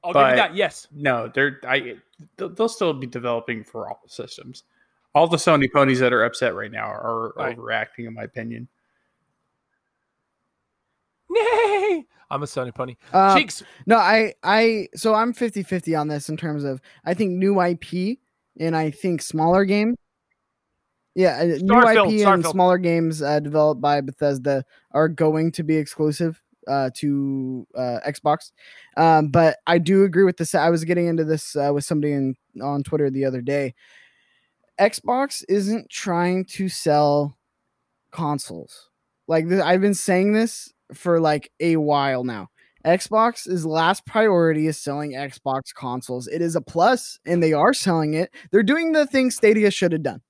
[0.03, 0.55] I'll give you but- that.
[0.55, 0.87] Yes.
[0.91, 1.59] No, they're.
[1.67, 1.95] I.
[2.37, 4.63] They'll they'll still be developing for all the systems.
[5.13, 7.57] All the Sony ponies that are upset right now are Right.
[7.57, 8.67] overreacting, in my opinion.
[11.29, 12.05] Nay.
[12.29, 12.95] I'm a Sony pony.
[13.11, 13.63] Uh, Cheeks.
[13.85, 18.19] No, I I so I'm 50-50 on this in terms of I think new IP
[18.59, 19.95] and I think smaller game.
[21.13, 25.63] Yeah, uh, new Starfield, IP and smaller games uh, developed by Bethesda are going to
[25.63, 26.41] be exclusive
[26.71, 28.51] uh, to uh, Xbox.
[28.97, 30.55] Um, but I do agree with this.
[30.55, 33.75] I was getting into this uh, with somebody in, on Twitter the other day.
[34.79, 37.37] Xbox isn't trying to sell
[38.11, 38.89] consoles.
[39.27, 42.49] Like th- I've been saying this for like a while now.
[42.85, 46.27] Xbox's last priority is selling Xbox consoles.
[46.27, 48.33] It is a plus, and they are selling it.
[48.51, 50.21] They're doing the thing Stadia should have done.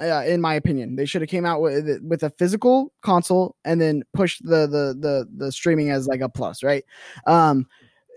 [0.00, 3.80] Uh, in my opinion, they should have came out with with a physical console and
[3.80, 6.84] then pushed the the the the streaming as like a plus, right?
[7.26, 7.66] Um,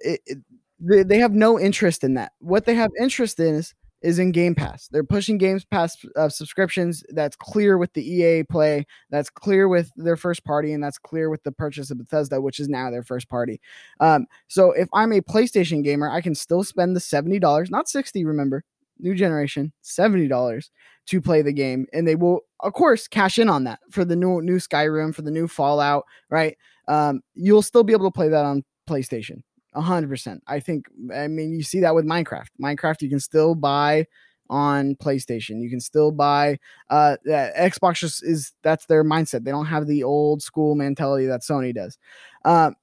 [0.01, 0.37] it, it-
[0.83, 2.31] they, have no interest in that.
[2.39, 4.87] What they have interest in is is in Game Pass.
[4.91, 7.03] They're pushing Games Pass uh, subscriptions.
[7.09, 8.87] That's clear with the EA play.
[9.11, 12.59] That's clear with their first party, and that's clear with the purchase of Bethesda, which
[12.59, 13.61] is now their first party.
[13.99, 17.87] Um, so if I'm a PlayStation gamer, I can still spend the seventy dollars, not
[17.87, 18.25] sixty.
[18.25, 18.63] Remember,
[19.01, 20.71] new generation, seventy dollars
[21.07, 24.15] to play the game, and they will, of course, cash in on that for the
[24.15, 26.05] new new Skyrim, for the new Fallout.
[26.29, 26.57] Right?
[26.87, 29.41] Um, you'll still be able to play that on PlayStation.
[29.73, 30.43] A hundred percent.
[30.47, 30.85] I think.
[31.13, 32.47] I mean, you see that with Minecraft.
[32.61, 34.05] Minecraft, you can still buy
[34.49, 35.61] on PlayStation.
[35.61, 36.59] You can still buy.
[36.89, 39.45] Uh, Xbox just is that's their mindset.
[39.45, 41.97] They don't have the old school mentality that Sony does.
[42.43, 42.75] Um,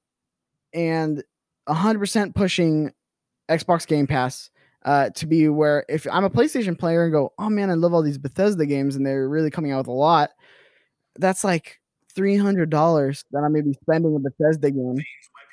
[0.72, 1.22] and
[1.66, 2.92] a hundred percent pushing
[3.48, 4.50] Xbox Game Pass.
[4.84, 7.92] Uh, to be where if I'm a PlayStation player and go, oh man, I love
[7.92, 10.30] all these Bethesda games and they're really coming out with a lot.
[11.16, 11.78] That's like
[12.14, 14.98] three hundred dollars that I'm maybe spending a Bethesda game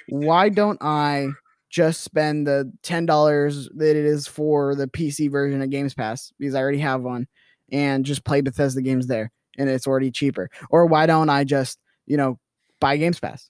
[0.09, 1.29] why don't I
[1.69, 6.31] just spend the ten dollars that it is for the PC version of Games Pass
[6.39, 7.27] because I already have one,
[7.71, 10.49] and just play Bethesda games there, and it's already cheaper.
[10.69, 12.39] Or why don't I just you know
[12.79, 13.49] buy Games Pass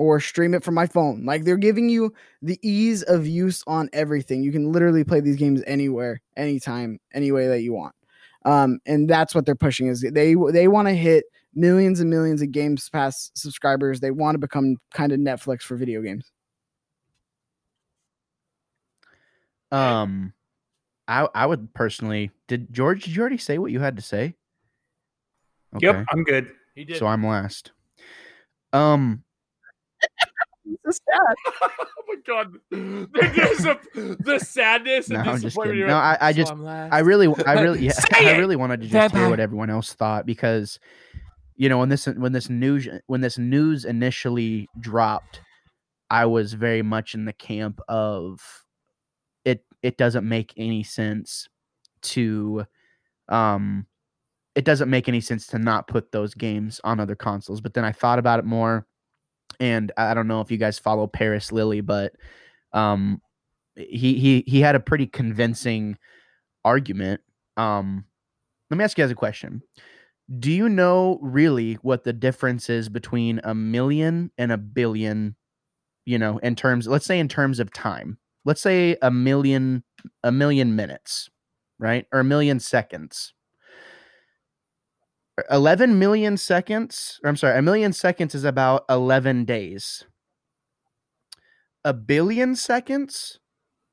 [0.00, 1.26] or stream it from my phone?
[1.26, 4.42] Like they're giving you the ease of use on everything.
[4.42, 7.94] You can literally play these games anywhere, anytime, any way that you want.
[8.46, 12.40] Um, and that's what they're pushing is they they want to hit millions and millions
[12.40, 14.00] of Games Pass subscribers.
[14.00, 16.32] They want to become kind of Netflix for video games.
[19.70, 20.32] Um,
[21.06, 22.30] I I would personally.
[22.48, 23.04] Did George?
[23.04, 24.34] Did you already say what you had to say?
[25.78, 26.52] Yep, I'm good.
[26.74, 26.96] He did.
[26.96, 27.72] So I'm last.
[28.72, 29.24] Um,
[30.84, 31.36] So sad.
[31.62, 32.52] oh my god.
[32.70, 35.76] There's a, the sadness No, and I'm just disappointment.
[35.76, 35.88] kidding.
[35.88, 36.66] No, I- I just- I'm.
[36.66, 40.26] I really, I really, yeah, I really wanted to just hear what everyone else thought
[40.26, 40.78] because,
[41.56, 45.40] you know, when this when this news when this news initially dropped,
[46.10, 48.40] I was very much in the camp of
[49.44, 49.64] it.
[49.82, 51.48] It doesn't make any sense
[52.02, 52.64] to,
[53.28, 53.86] um,
[54.54, 57.60] it doesn't make any sense to not put those games on other consoles.
[57.60, 58.86] But then I thought about it more,
[59.60, 62.14] and I don't know if you guys follow Paris Lilly, but
[62.72, 63.20] um,
[63.76, 65.98] he he he had a pretty convincing
[66.64, 67.20] argument.
[67.56, 68.04] Um,
[68.70, 69.62] let me ask you guys a question.
[70.38, 75.36] Do you know really what the difference is between a million and a billion?
[76.06, 79.84] You know, in terms, let's say in terms of time, let's say a million,
[80.24, 81.28] a million minutes,
[81.78, 83.34] right, or a million seconds.
[85.50, 90.04] 11 million seconds, or I'm sorry, a million seconds is about 11 days.
[91.84, 93.38] A billion seconds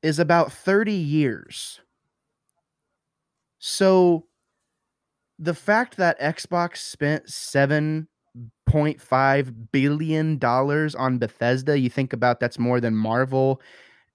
[0.03, 1.81] is about 30 years.
[3.59, 4.25] So
[5.39, 8.07] the fact that Xbox spent 7.5
[9.71, 13.61] billion dollars on Bethesda, you think about that's more than Marvel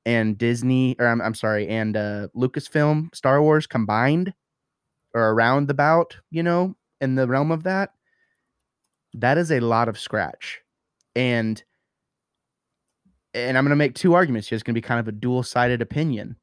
[0.07, 4.35] and Disney or I'm, I'm sorry, and uh Lucasfilm, Star Wars combined
[5.14, 7.90] or around about, you know, in the realm of that.
[9.12, 10.62] That is a lot of scratch.
[11.14, 11.62] And
[13.34, 14.57] and I'm going to make two arguments here.
[14.57, 16.36] It's going to be kind of a dual sided opinion.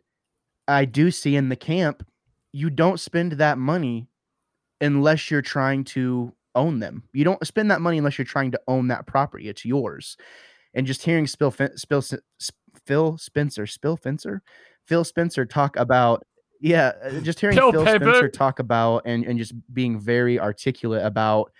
[0.67, 2.05] I do see in the camp,
[2.51, 4.07] you don't spend that money
[4.81, 7.03] unless you're trying to own them.
[7.13, 9.49] You don't spend that money unless you're trying to own that property.
[9.49, 10.17] It's yours.
[10.73, 12.03] And just hearing Spill, Spill,
[12.85, 13.99] Phil Spencer, Spill
[14.87, 16.23] Phil Spencer talk about
[16.59, 17.71] yeah, uh, just hearing Phil.
[17.71, 21.51] Spencer talk about and and just being very articulate about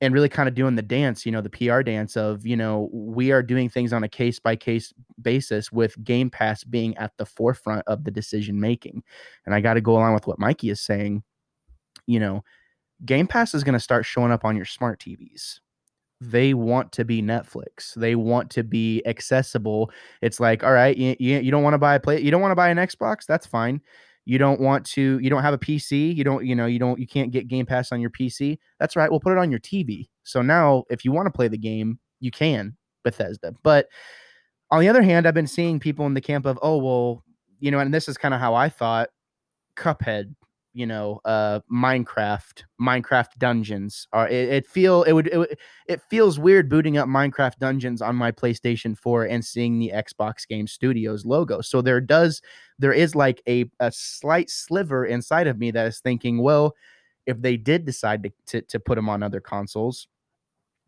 [0.00, 2.90] and really kind of doing the dance, you know, the PR dance of, you know,
[2.92, 4.92] we are doing things on a case by case
[5.22, 9.02] basis with Game Pass being at the forefront of the decision making.
[9.46, 11.22] And I got to go along with what Mikey is saying.
[12.06, 12.44] You know,
[13.04, 15.60] Game Pass is going to start showing up on your smart TVs.
[16.20, 17.94] They want to be Netflix.
[17.94, 19.90] They want to be accessible.
[20.22, 22.52] It's like, all right, you, you, don't want to buy a play, you don't want
[22.52, 23.26] to buy an Xbox.
[23.26, 23.82] That's fine
[24.26, 26.98] you don't want to you don't have a pc you don't you know you don't
[26.98, 29.60] you can't get game pass on your pc that's right we'll put it on your
[29.60, 33.88] tv so now if you want to play the game you can bethesda but
[34.70, 37.24] on the other hand i've been seeing people in the camp of oh well
[37.60, 39.08] you know and this is kind of how i thought
[39.76, 40.34] cuphead
[40.76, 45.58] you know uh minecraft minecraft dungeons or it, it feel it would, it
[45.88, 50.46] it feels weird booting up minecraft dungeons on my playstation 4 and seeing the xbox
[50.46, 51.62] game studios logo.
[51.62, 52.42] So there does
[52.78, 56.74] there is like a, a slight sliver inside of me that is thinking well
[57.24, 60.08] if they did decide to, to, to put them on other consoles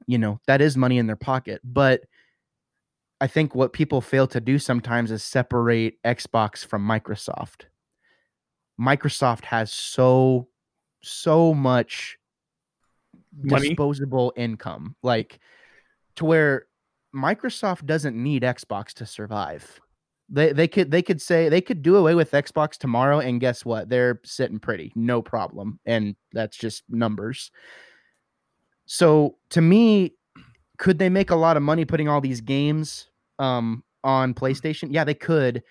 [0.06, 1.62] you know that is money in their pocket.
[1.64, 2.02] But
[3.20, 7.62] i think what people fail to do sometimes is separate xbox from microsoft
[8.80, 10.48] Microsoft has so
[11.02, 12.18] so much
[13.42, 13.68] Money.
[13.68, 15.40] disposable income, like
[16.16, 16.66] to where
[17.14, 19.80] Microsoft doesn't need Xbox to survive.
[20.28, 23.64] They they could they could say they could do away with Xbox tomorrow, and guess
[23.64, 23.88] what?
[23.88, 27.50] They're sitting pretty, no problem, and that's just numbers.
[28.86, 30.14] So to me,
[30.76, 33.08] could they make a lot of money putting all these games
[33.38, 34.88] um, on PlayStation?
[34.90, 35.62] Yeah, they could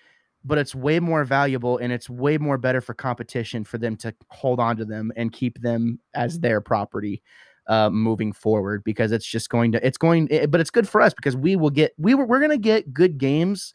[0.48, 4.14] but it's way more valuable and it's way more better for competition for them to
[4.30, 7.22] hold on to them and keep them as their property
[7.68, 11.02] uh, moving forward because it's just going to it's going it, but it's good for
[11.02, 13.74] us because we will get we were we're going to get good games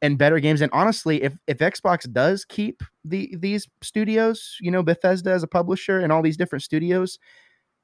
[0.00, 0.60] and better games.
[0.60, 5.48] And honestly if if Xbox does keep the these studios you know Bethesda as a
[5.48, 7.18] publisher and all these different studios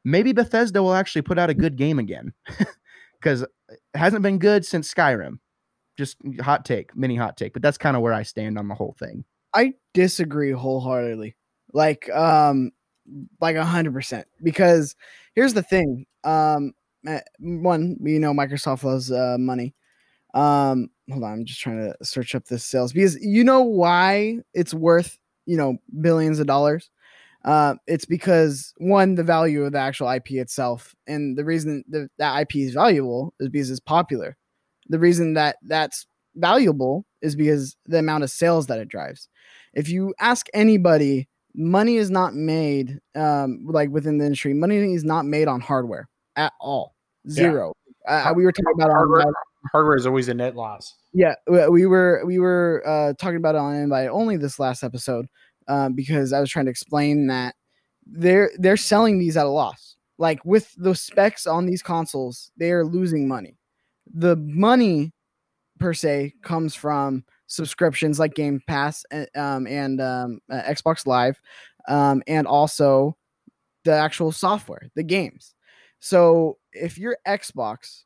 [0.05, 2.33] maybe Bethesda will actually put out a good game again
[3.21, 5.39] because it hasn't been good since Skyrim
[5.99, 8.75] just hot take, mini hot take, but that's kind of where I stand on the
[8.75, 9.25] whole thing.
[9.53, 11.35] I disagree wholeheartedly.
[11.75, 12.71] Like um
[13.41, 14.27] like a hundred percent.
[14.43, 14.95] Because
[15.35, 16.07] here's the thing.
[16.25, 16.73] Um
[17.41, 19.75] one, you know Microsoft loves uh money.
[20.35, 24.39] Um hold on, I'm just trying to search up this sales because you know why
[24.55, 26.91] it's worth, you know, billions of dollars.
[27.45, 32.11] Uh, it's because one, the value of the actual IP itself, and the reason that,
[32.19, 34.37] that IP is valuable is because it's popular
[34.89, 39.29] the reason that that's valuable is because the amount of sales that it drives.
[39.75, 44.55] If you ask anybody, money is not made um, like within the industry.
[44.55, 46.95] Money is not made on hardware at all.
[47.29, 47.75] Zero.
[48.07, 49.27] Uh, we were talking about hardware.
[49.27, 49.33] on,
[49.73, 50.95] hardware is always a net loss.
[51.13, 54.83] yeah, we we were we were uh, talking about it on invite only this last
[54.83, 55.27] episode
[55.67, 57.55] um, because I was trying to explain that
[58.07, 59.97] they're they're selling these at a loss.
[60.17, 63.58] Like with the specs on these consoles, they are losing money
[64.13, 65.13] the money
[65.79, 71.41] per se comes from subscriptions like Game Pass uh, um, and um, uh, Xbox Live,
[71.89, 73.17] um, and also
[73.85, 75.55] the actual software, the games.
[76.01, 78.05] So if you're Xbox,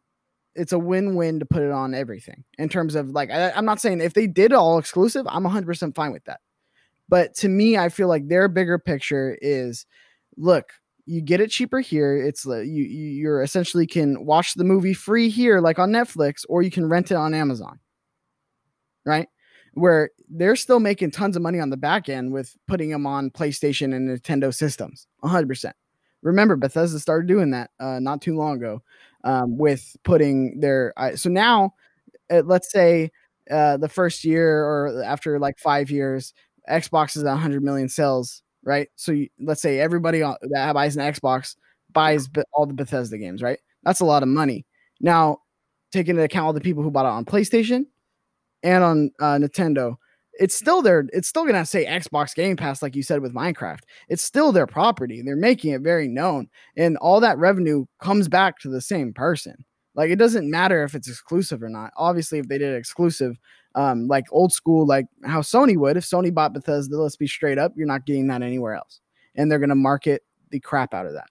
[0.55, 3.81] it's a win-win to put it on everything in terms of like I, I'm not
[3.81, 6.41] saying if they did all exclusive, I'm 100% fine with that.
[7.09, 9.87] But to me, I feel like their bigger picture is
[10.37, 10.73] look,
[11.07, 12.17] you get it cheaper here.
[12.17, 16.71] It's you you're essentially can watch the movie free here, like on Netflix, or you
[16.71, 17.79] can rent it on Amazon.
[19.05, 19.29] Right,
[19.75, 23.31] where they're still making tons of money on the back end with putting them on
[23.31, 25.07] PlayStation and Nintendo systems.
[25.21, 25.49] 100.
[25.49, 25.77] percent
[26.23, 28.81] Remember, Bethesda started doing that uh, not too long ago
[29.25, 30.93] um, with putting their.
[30.97, 31.75] Uh, so now,
[32.31, 33.11] uh, let's say
[33.51, 36.33] uh, the first year or after like five years,
[36.71, 38.89] Xbox is 100 million sales right?
[38.97, 41.57] So you, let's say everybody that buys an Xbox
[41.93, 43.59] buys all the Bethesda games, right?
[43.83, 44.67] That's a lot of money.
[45.01, 45.39] Now,
[45.93, 47.87] taking into account all the people who bought it on PlayStation
[48.63, 49.97] and on uh, Nintendo,
[50.35, 53.81] it's still their it's still gonna say Xbox Game Pass, like you said with Minecraft.
[54.09, 55.23] It's still their property.
[55.23, 59.65] They're making it very known, and all that revenue comes back to the same person.
[59.95, 61.93] Like it doesn't matter if it's exclusive or not.
[61.97, 63.37] Obviously, if they did exclusive,
[63.75, 65.97] um, like old school, like how Sony would.
[65.97, 69.01] If Sony bought Bethesda, let's be straight up, you're not getting that anywhere else,
[69.35, 71.29] and they're going to market the crap out of that.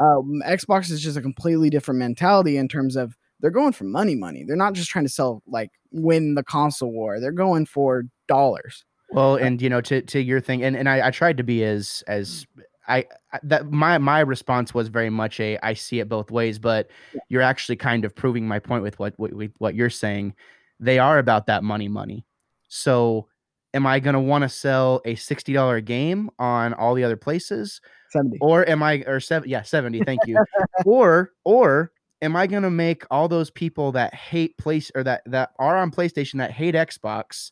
[0.00, 4.14] Um, Xbox is just a completely different mentality in terms of they're going for money,
[4.14, 4.44] money.
[4.44, 7.20] They're not just trying to sell like win the console war.
[7.20, 8.84] They're going for dollars.
[9.10, 11.62] Well, and you know, to to your thing, and and I, I tried to be
[11.64, 12.46] as as
[12.88, 16.58] I, I that my my response was very much a I see it both ways,
[16.58, 17.20] but Yeah.
[17.28, 20.34] you're actually kind of proving my point with what what with what you're saying.
[20.80, 22.26] They are about that money, money.
[22.68, 23.28] So
[23.72, 27.80] am I going to want to sell a $60 game on all the other places?
[28.14, 28.38] 70.
[28.40, 30.38] Or am I or seven yeah, 70, thank you.
[30.86, 35.50] or or am I gonna make all those people that hate place or that that
[35.58, 37.50] are on PlayStation that hate Xbox?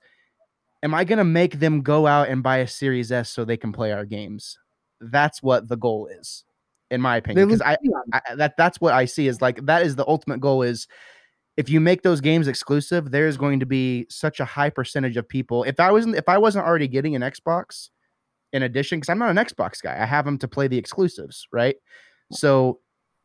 [0.83, 3.73] Am I gonna make them go out and buy a Series S so they can
[3.73, 4.59] play our games?
[5.01, 6.45] That's what the goal is,
[6.93, 7.49] in my opinion.
[7.49, 8.23] Because I, money on it.
[8.31, 10.87] I that that's what I see is like that is the ultimate goal is
[11.57, 15.29] if you make those games exclusive, there's going to be such a high percentage of
[15.29, 15.65] people.
[15.65, 17.91] If I wasn't if I wasn't already getting an Xbox
[18.53, 21.47] in addition, because I'm not an Xbox guy, I have them to play the exclusives,
[21.53, 21.77] right?
[22.31, 22.81] So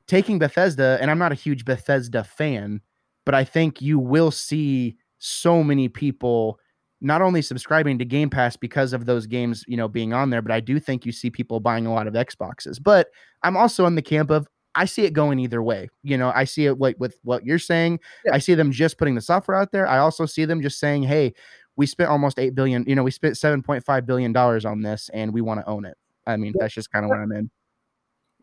[0.07, 2.81] taking Bethesda, and I'm not a huge Bethesda fan,
[3.25, 6.59] but I think you will see so many people
[6.99, 10.41] not only subscribing to Game Pass because of those games, you know, being on there,
[10.41, 12.81] but I do think you see people buying a lot of Xboxes.
[12.81, 13.09] But
[13.43, 14.47] I'm also in the camp of
[14.77, 15.89] I see it going either way.
[16.03, 17.99] You know, I see it like with what you're saying.
[18.25, 18.35] Yeah.
[18.35, 19.87] I see them just putting the software out there.
[19.87, 21.33] I also see them just saying, "Hey,
[21.75, 25.33] we spent almost 8 billion, you know, we spent 7.5 billion dollars on this and
[25.33, 25.97] we want to own it."
[26.27, 27.49] I mean, that's just kind of what I'm in.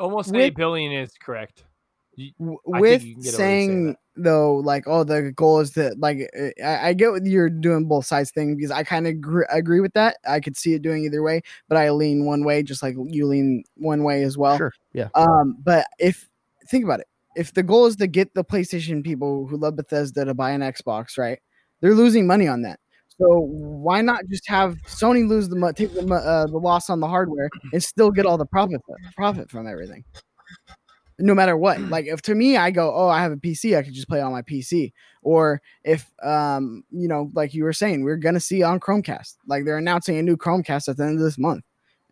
[0.01, 1.65] Almost eight billion is correct.
[2.39, 5.33] W- I think with you can get away with saying saying though like oh the
[5.33, 8.71] goal is that like uh, I, I get what you're doing both sides thing because
[8.71, 10.19] i kind of agree, agree with that.
[10.29, 13.27] I could see it doing either way but i lean one way just like you
[13.27, 14.57] lean one way as well.
[14.57, 14.73] Sure.
[14.93, 15.09] Yeah.
[15.15, 16.29] um but if
[16.69, 17.09] think about it.
[17.37, 20.61] If the goal is to get the playstation people who love bethesda to buy an
[20.61, 21.41] xbox right
[21.81, 22.79] they're losing money on that.
[23.19, 27.09] So why not just have sony lose the take the, uh, the loss on the
[27.09, 28.81] hardware and still get all the profit
[29.17, 30.05] profit from everything
[31.19, 31.81] no matter what.
[31.81, 34.21] Like if to me, I go, oh, I have a PC, I could just play
[34.21, 34.93] on my PC.
[35.23, 39.37] Or if, um, you know, like you were saying, we're gonna see on Chromecast.
[39.47, 41.65] Like they're announcing a new Chromecast at the end of this month.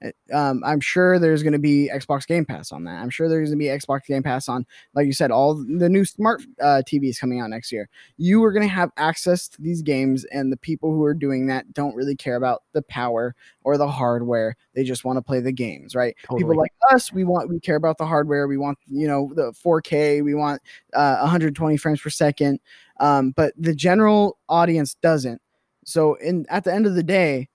[0.02, 3.00] It- Um, I'm sure there's going to be Xbox Game Pass on that.
[3.00, 5.88] I'm sure there's going to be Xbox Game Pass on, like you said, all the
[5.88, 7.88] new smart uh, TVs coming out next year.
[8.16, 11.46] You are going to have access to these games, and the people who are doing
[11.46, 14.56] that don't really care about the power or the hardware.
[14.74, 16.16] They just want to play the games, right?
[16.24, 16.40] Totally.
[16.42, 19.52] people like us we want we care about the hardware we want you know the
[19.52, 20.60] 4k we want
[20.94, 22.58] uh, 120 frames per second
[22.98, 25.40] um, but the general audience doesn't
[25.84, 27.48] so in at the end of the day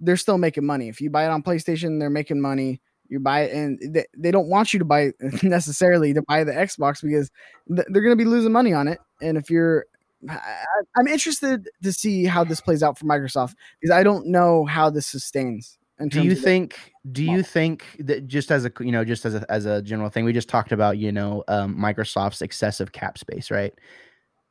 [0.00, 0.88] they're still making money.
[0.88, 2.80] If you buy it on playstation they're making money.
[3.10, 6.52] You buy it and they, they don't want you to buy necessarily to buy the
[6.52, 7.30] xbox because
[7.74, 8.98] th- they're going to be losing money on it.
[9.22, 9.86] And if you're
[10.28, 10.64] I,
[10.96, 14.90] i'm interested to see how this plays out for microsoft because i don't know how
[14.90, 15.78] this sustains
[16.08, 19.46] do you think do you think that just as a you know just as a,
[19.48, 23.50] as a general thing we just talked about you know um, microsoft's excessive cap space
[23.50, 23.74] right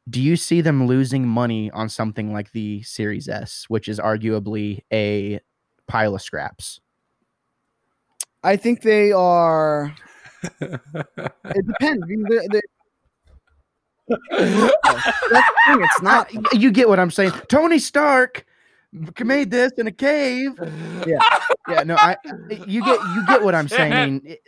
[0.10, 4.80] do you see them losing money on something like the series s which is arguably
[4.94, 5.40] a
[5.88, 6.80] pile of scraps
[8.44, 9.94] I think they are.
[10.62, 12.04] It depends.
[12.04, 12.62] I mean, they're- they're-
[14.30, 14.72] that's
[15.30, 15.82] the thing.
[15.84, 16.34] It's not.
[16.34, 18.46] Uh, you get what i'm saying tony stark
[19.20, 20.52] made this in a cave
[21.06, 21.20] Yeah.
[21.68, 22.16] yeah no i
[22.68, 24.42] you get you get what i'm saying it-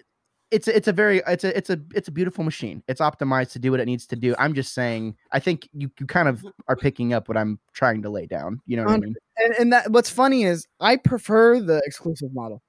[0.51, 3.51] it's a, it's a very it's a it's a it's a beautiful machine it's optimized
[3.51, 6.27] to do what it needs to do i'm just saying i think you, you kind
[6.27, 9.15] of are picking up what i'm trying to lay down you know what i mean
[9.43, 12.61] And, and that what's funny is I prefer the exclusive model.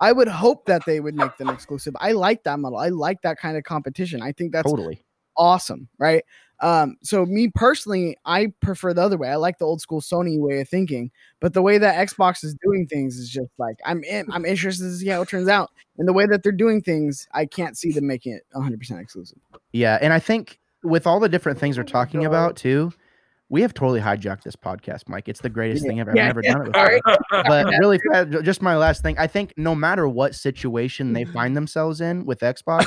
[0.00, 1.96] I would hope that they would make them exclusive.
[1.98, 2.78] I like that model.
[2.78, 4.22] I like that kind of competition.
[4.22, 5.02] I think that's totally
[5.36, 6.24] awesome, right?
[6.60, 9.28] Um, so me personally, I prefer the other way.
[9.28, 12.56] I like the old school Sony way of thinking, but the way that Xbox is
[12.64, 15.70] doing things is just like I'm in, I'm interested to see how it turns out.
[15.98, 19.00] And the way that they're doing things, I can't see them making it 100 percent
[19.00, 19.38] exclusive.
[19.72, 22.92] yeah and i think with all the different things we're talking about too
[23.50, 26.40] we have totally hijacked this podcast mike it's the greatest thing ever i've Yeah, never
[26.44, 27.00] yeah, done it before.
[27.32, 27.44] sorry.
[27.48, 27.98] but really
[28.42, 32.40] just my last thing i think no matter what situation they find themselves in with
[32.40, 32.86] xbox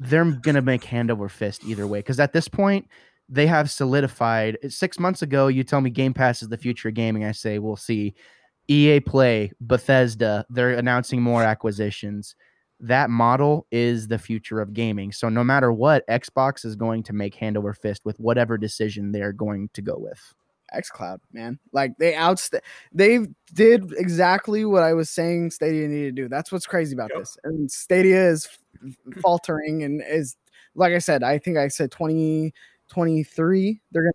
[0.00, 2.86] they're gonna make hand over fist either way because at this point
[3.28, 6.88] they have solidified eh, six months ago you tell me game pass is the future
[6.88, 8.14] of gaming i say we'll see
[8.68, 12.34] ea play bethesda they're announcing more acquisitions
[12.80, 17.12] that model is the future of gaming so no matter what xbox is going to
[17.12, 20.20] make hand over fist with whatever decision they're going to go with
[20.74, 21.60] XCloud, man.
[21.72, 22.56] Like they outst
[22.92, 23.20] they
[23.52, 26.28] did exactly what I was saying Stadia needed to do.
[26.28, 27.20] That's what's crazy about Yep.
[27.20, 27.36] this.
[27.44, 28.58] And Stadia is f-
[29.22, 30.36] faltering and is
[30.74, 33.80] like I said, I think I said 2023.
[33.92, 34.12] they're gonna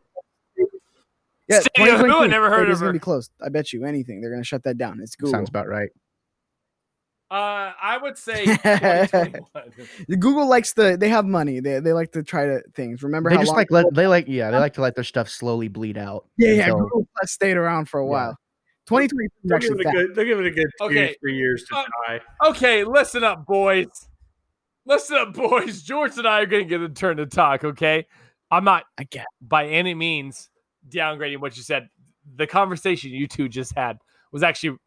[1.48, 2.20] yeah, Stadia who?
[2.22, 3.32] I never heard Stadia's of gonna be closed.
[3.44, 4.22] I bet you anything.
[4.22, 5.00] They're gonna shut that down.
[5.02, 5.32] It's Google.
[5.34, 5.90] sounds about right
[7.32, 8.46] Uh, I would say
[10.10, 11.60] Google likes the they have money.
[11.60, 13.02] They they like to try to things.
[13.04, 15.04] Remember they how just long like let they like yeah they like to let their
[15.04, 18.38] stuff slowly bleed out yeah, yeah, until- Google Plus stayed around for a while.
[18.88, 20.16] 2023 is They'll give it a good.
[20.16, 21.16] They'll give it a good two, Okay.
[21.22, 22.22] three years to Uh, die.
[22.48, 24.09] Okay, listen up, boys.
[24.90, 25.84] Listen up, boys.
[25.84, 28.06] George and I are going to get a turn to talk, okay?
[28.52, 30.50] I'm not I get by any means
[30.90, 31.88] downgrading what you said.
[32.36, 34.00] the conversation you two just had
[34.32, 34.78] was actually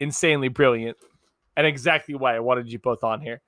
[0.00, 0.96] insanely brilliant
[1.56, 3.40] and exactly why I wanted you both on here.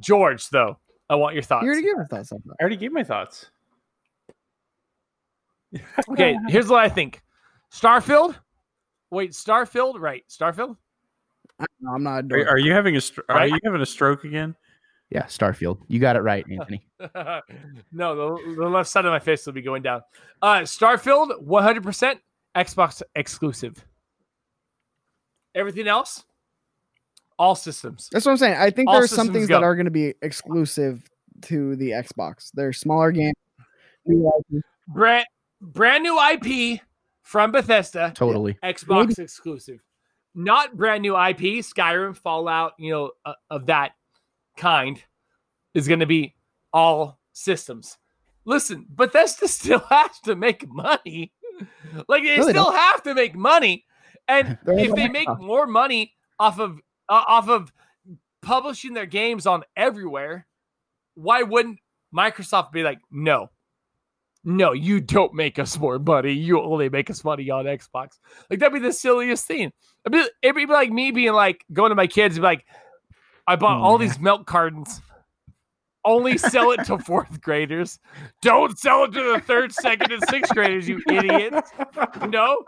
[0.00, 0.78] George, though,
[1.08, 1.64] I want your thoughts.
[1.64, 2.54] You already gave your thoughts on that.
[2.60, 3.50] I already gave my thoughts.
[6.10, 7.20] Okay, here's what I think.
[7.72, 8.34] Starfield.
[9.10, 10.24] Wait, Starfield, right?
[10.28, 10.76] Starfield.
[11.80, 12.24] No, I'm not.
[12.32, 13.50] Are, are you having a stro- are Right?
[13.50, 14.54] you having a stroke again?
[15.10, 15.78] Yeah, Starfield.
[15.88, 16.84] You got it right, Anthony.
[17.92, 20.02] no, the, the left side of my face will be going down.
[20.42, 22.18] Uh, Starfield, 100%
[22.54, 23.82] Xbox exclusive.
[25.54, 26.24] Everything else,
[27.38, 28.08] all systems.
[28.12, 28.56] That's what I'm saying.
[28.58, 29.54] I think All there are some things go.
[29.54, 31.08] that are going to be exclusive
[31.42, 32.50] to the Xbox.
[32.52, 33.34] They're smaller games.
[34.88, 35.26] Brand
[35.60, 36.80] brand new IP
[37.22, 38.58] from Bethesda, Totally.
[38.62, 39.80] Xbox exclusive.
[40.34, 43.92] Not brand new IP, Skyrim, Fallout, you know, uh, of that
[44.58, 45.02] kind
[45.74, 46.34] is going to be
[46.72, 47.96] all systems.
[48.44, 51.32] Listen, Bethesda still has to make money.
[52.08, 53.84] Like they they still have to make money.
[54.26, 55.40] And if they make Microsoft.
[55.40, 56.78] more money off of
[57.08, 57.72] uh, off of
[58.42, 60.46] publishing their games on everywhere,
[61.14, 61.78] why wouldn't
[62.14, 63.50] Microsoft be like, "No.
[64.44, 66.32] No, you don't make us more money.
[66.32, 69.72] You only make us money on Xbox." Like that'd be the silliest thing.
[70.06, 72.64] It'd be, it'd be like me being like going to my kids and be like,
[73.48, 74.06] "I bought Oh, all man.
[74.08, 75.00] these milk cartons.
[76.04, 77.98] Only sell it to fourth graders.
[78.40, 81.70] Don't sell it to the third, second, and sixth graders, you idiots.
[82.28, 82.62] No,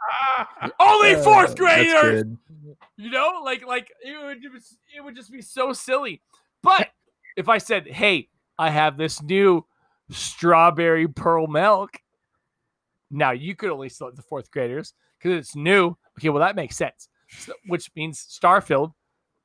[0.80, 2.24] only Uh, fourth graders.
[2.24, 2.38] good.
[2.96, 6.20] You know, like like it would just it would just be so silly.
[6.62, 6.88] But
[7.36, 8.28] if I said, "Hey,
[8.58, 9.64] I have this new
[10.10, 12.02] strawberry pearl milk,"
[13.10, 15.96] now you could only sell it to fourth graders because it's new.
[16.18, 17.08] Okay, well that makes sense.
[17.30, 18.92] So- which means Starfield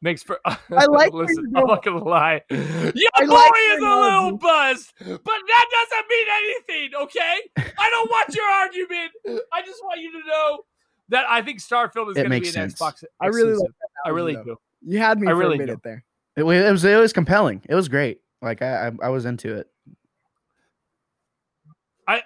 [0.03, 0.39] makes for.
[0.45, 2.41] I like where Listen, I'm not gonna lie.
[2.49, 2.59] Your
[3.15, 4.37] I boy like is a little analogy.
[4.37, 6.95] buzzed, but that doesn't mean anything.
[7.03, 9.11] Okay, I don't want your argument.
[9.51, 10.59] I just want you to know
[11.09, 12.75] that I think Starfield is It going to be an sense.
[12.75, 13.03] Xbox.
[13.19, 13.75] I really like exclusive.
[14.05, 14.43] I really though.
[14.43, 14.57] do.
[14.85, 15.81] You had me I for really a do.
[15.83, 16.03] there.
[16.35, 17.61] It, wa- it was it was compelling.
[17.69, 18.19] It was great.
[18.41, 19.67] Like I I, I was into it.
[22.07, 22.21] I, I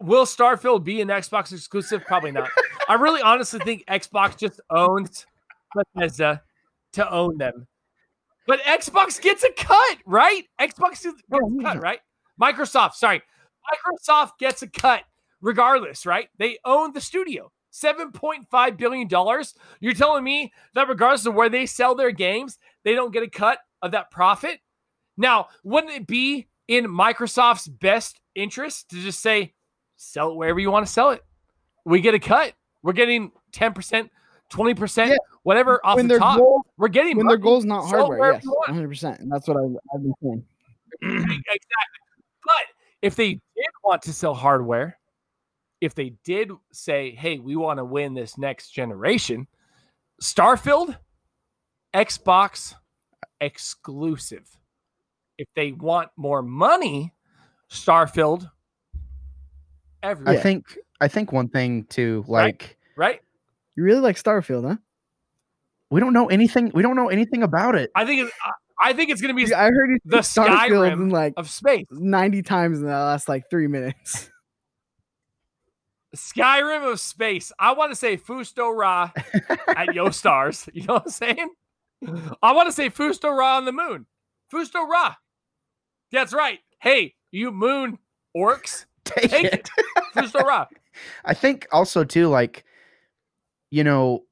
[0.00, 2.02] will Starfield be an Xbox exclusive?
[2.06, 2.50] Probably not.
[2.88, 5.26] I really honestly think Xbox just owns
[5.74, 6.42] Bethesda
[6.92, 7.66] to own them.
[8.46, 10.44] But Xbox gets a cut, right?
[10.60, 12.00] Xbox gets a cut, right?
[12.40, 13.22] Microsoft, sorry.
[13.70, 15.02] Microsoft gets a cut
[15.40, 16.28] regardless, right?
[16.38, 17.52] They own the studio.
[17.72, 19.08] $7.5 billion.
[19.80, 23.30] You're telling me that regardless of where they sell their games, they don't get a
[23.30, 24.58] cut of that profit?
[25.16, 29.54] Now, wouldn't it be in Microsoft's best interest to just say,
[29.96, 31.22] sell it wherever you want to sell it?
[31.84, 32.54] We get a cut.
[32.82, 34.08] We're getting 10%,
[34.50, 35.16] 20%, Yeah.
[35.42, 36.38] Whatever off when the their top.
[36.38, 37.42] goal, We're getting when their money.
[37.50, 38.88] goal's not hardware, yes, 100.
[38.88, 40.44] percent And that's what I've, I've been saying.
[41.02, 42.00] exactly.
[42.44, 42.66] But
[43.02, 44.98] if they did want to sell hardware,
[45.80, 49.46] if they did say, hey, we want to win this next generation,
[50.22, 50.96] Starfield,
[51.94, 52.74] Xbox
[53.40, 54.46] exclusive.
[55.38, 57.14] If they want more money,
[57.70, 58.50] Starfield
[60.02, 60.38] everywhere.
[60.38, 63.20] I think I think one thing too, like right?
[63.76, 64.76] You really like Starfield, huh?
[65.90, 66.70] We don't know anything.
[66.74, 67.90] We don't know anything about it.
[67.94, 70.92] I think it's, I- I think it's going to be Dude, I heard the Skyrim
[70.94, 71.84] in like of space.
[71.90, 74.30] 90 times in the last like three minutes.
[76.16, 77.52] Skyrim of space.
[77.58, 79.10] I want to say Fus Ro Dah
[79.68, 80.66] at Yo Stars.
[80.74, 81.50] You know what I'm saying?
[82.42, 84.06] I want to say Fus Ro Dah on the moon.
[84.50, 85.14] Fus Ro Dah.
[86.10, 86.58] That's right.
[86.80, 87.98] Hey, you moon
[88.36, 88.86] orcs.
[89.04, 89.68] Take Take it.
[89.76, 90.04] it.
[90.14, 90.66] Fus Ro Dah.
[91.24, 92.64] I think also too, like,
[93.70, 94.24] you know,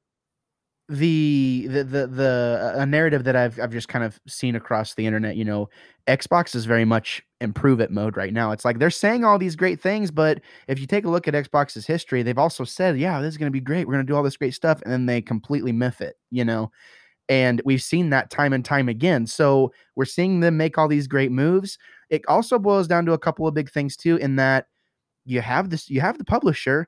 [0.89, 5.05] the the the the a narrative that I've I've just kind of seen across the
[5.05, 5.35] internet.
[5.35, 5.69] You know,
[6.07, 8.51] Xbox is very much improve it mode right now.
[8.51, 11.35] It's like they're saying all these great things, but if you take a look at
[11.35, 13.87] Xbox's history, they've also said, "Yeah, this is going to be great.
[13.87, 16.15] We're going to do all this great stuff," and then they completely miff it.
[16.31, 16.71] You know.
[17.29, 19.27] And we've seen that time and time again.
[19.27, 21.77] So we're seeing them make all these great moves.
[22.09, 24.67] It also boils down to a couple of big things too, in that
[25.25, 26.87] you have this you have the publisher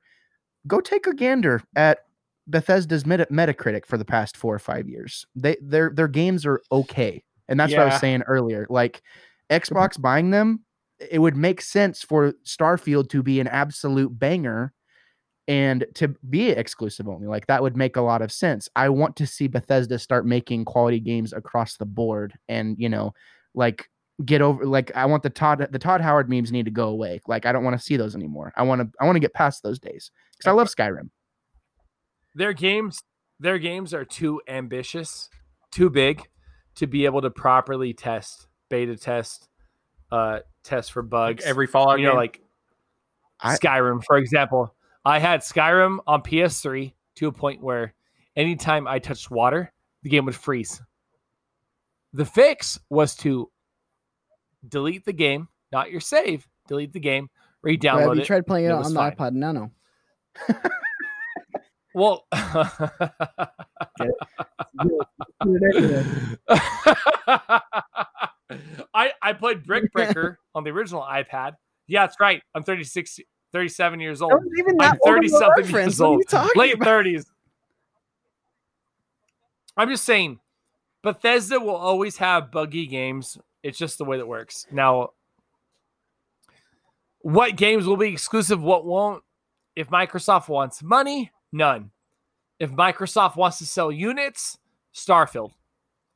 [0.66, 2.00] go take a gander at
[2.48, 6.60] bethesda's Meta- metacritic for the past four or five years they their their games are
[6.70, 9.02] okay and that's what i was saying earlier like
[9.50, 10.60] xbox buying them
[11.10, 14.72] it would make sense for starfield to be an absolute banger
[15.48, 19.16] and to be exclusive only like that would make a lot of sense i want
[19.16, 23.12] to see bethesda start making quality games across the board and you know
[23.54, 23.88] like
[24.24, 27.20] get over like I want the Todd the Todd Howard memes need to go away.
[27.26, 28.52] Like I don't want to see those anymore.
[28.56, 31.10] I want to I want to get past those days because I love Skyrim.
[32.34, 33.02] Their games,
[33.40, 35.28] their games are too ambitious,
[35.70, 36.22] too big
[36.76, 39.48] to be able to properly test, beta test,
[40.10, 41.44] uh, test for Like bugs.
[41.44, 42.16] every Fallout you know, game.
[42.18, 42.40] like
[43.40, 44.74] I- Skyrim, for example.
[45.04, 47.92] I had Skyrim on PS3 to a point where
[48.36, 49.72] anytime I touched water,
[50.02, 50.80] the game would freeze.
[52.12, 53.50] The fix was to
[54.68, 58.26] delete the game, not your save, delete the game, Have re-download you it.
[58.26, 59.12] tried playing it it on was the fine.
[59.16, 59.72] iPod Nano?
[61.94, 62.26] Well,
[68.94, 71.54] I I played Brick Breaker on the original iPad.
[71.86, 72.42] Yeah, that's right.
[72.54, 73.20] I'm 36,
[73.52, 74.32] 37 years old.
[74.58, 76.22] even I'm 30 something years old.
[76.28, 77.04] talking Late about?
[77.04, 77.26] 30s.
[79.76, 80.38] I'm just saying,
[81.02, 83.38] Bethesda will always have buggy games.
[83.62, 84.66] It's just the way that works.
[84.70, 85.10] Now,
[87.20, 89.22] what games will be exclusive, what won't?
[89.74, 91.90] If Microsoft wants money, none.
[92.58, 94.56] If Microsoft wants to sell units,
[94.94, 95.52] Starfield.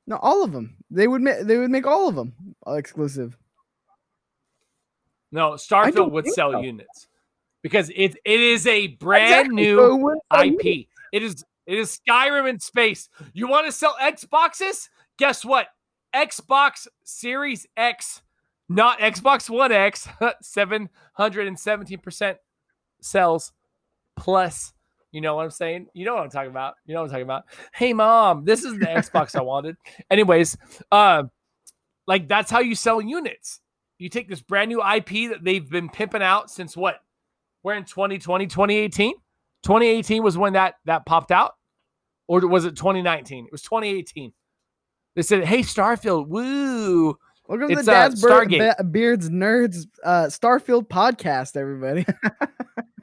[0.06, 0.76] No, all of them.
[0.90, 2.32] They would make they would make all of them
[2.66, 3.36] uh, exclusive.
[5.32, 6.60] No, Starfield would sell so.
[6.60, 7.08] units
[7.62, 9.54] because it it is a brand Exactly.
[9.56, 10.86] new So it wouldn't sell you- IP.
[11.12, 13.08] It is it is Skyrim in space.
[13.32, 14.88] You want to sell Xboxes?
[15.18, 15.68] Guess what?
[16.14, 18.22] Xbox Series X,
[18.68, 22.36] not Xbox One X, 717%
[23.00, 23.52] sells
[24.16, 24.72] plus.
[25.12, 25.86] You know what I'm saying?
[25.94, 26.74] You know what I'm talking about.
[26.84, 27.44] You know what I'm talking about.
[27.72, 29.76] Hey mom, this is the Xbox I wanted.
[30.10, 30.56] Anyways,
[30.92, 31.30] um
[32.06, 33.60] like that's how you sell units.
[33.98, 37.00] You take this brand new IP that they've been pimping out since what?
[37.62, 39.14] We're in 2020, 2018.
[39.62, 41.54] 2018 was when that that popped out,
[42.28, 43.46] or was it 2019?
[43.46, 44.32] It was 2018.
[45.16, 48.76] They said, "Hey, Starfield, woo!" Welcome to the uh, Dad's Bird, Stargate.
[48.78, 52.04] Be- Beards Nerds uh, Starfield podcast, everybody.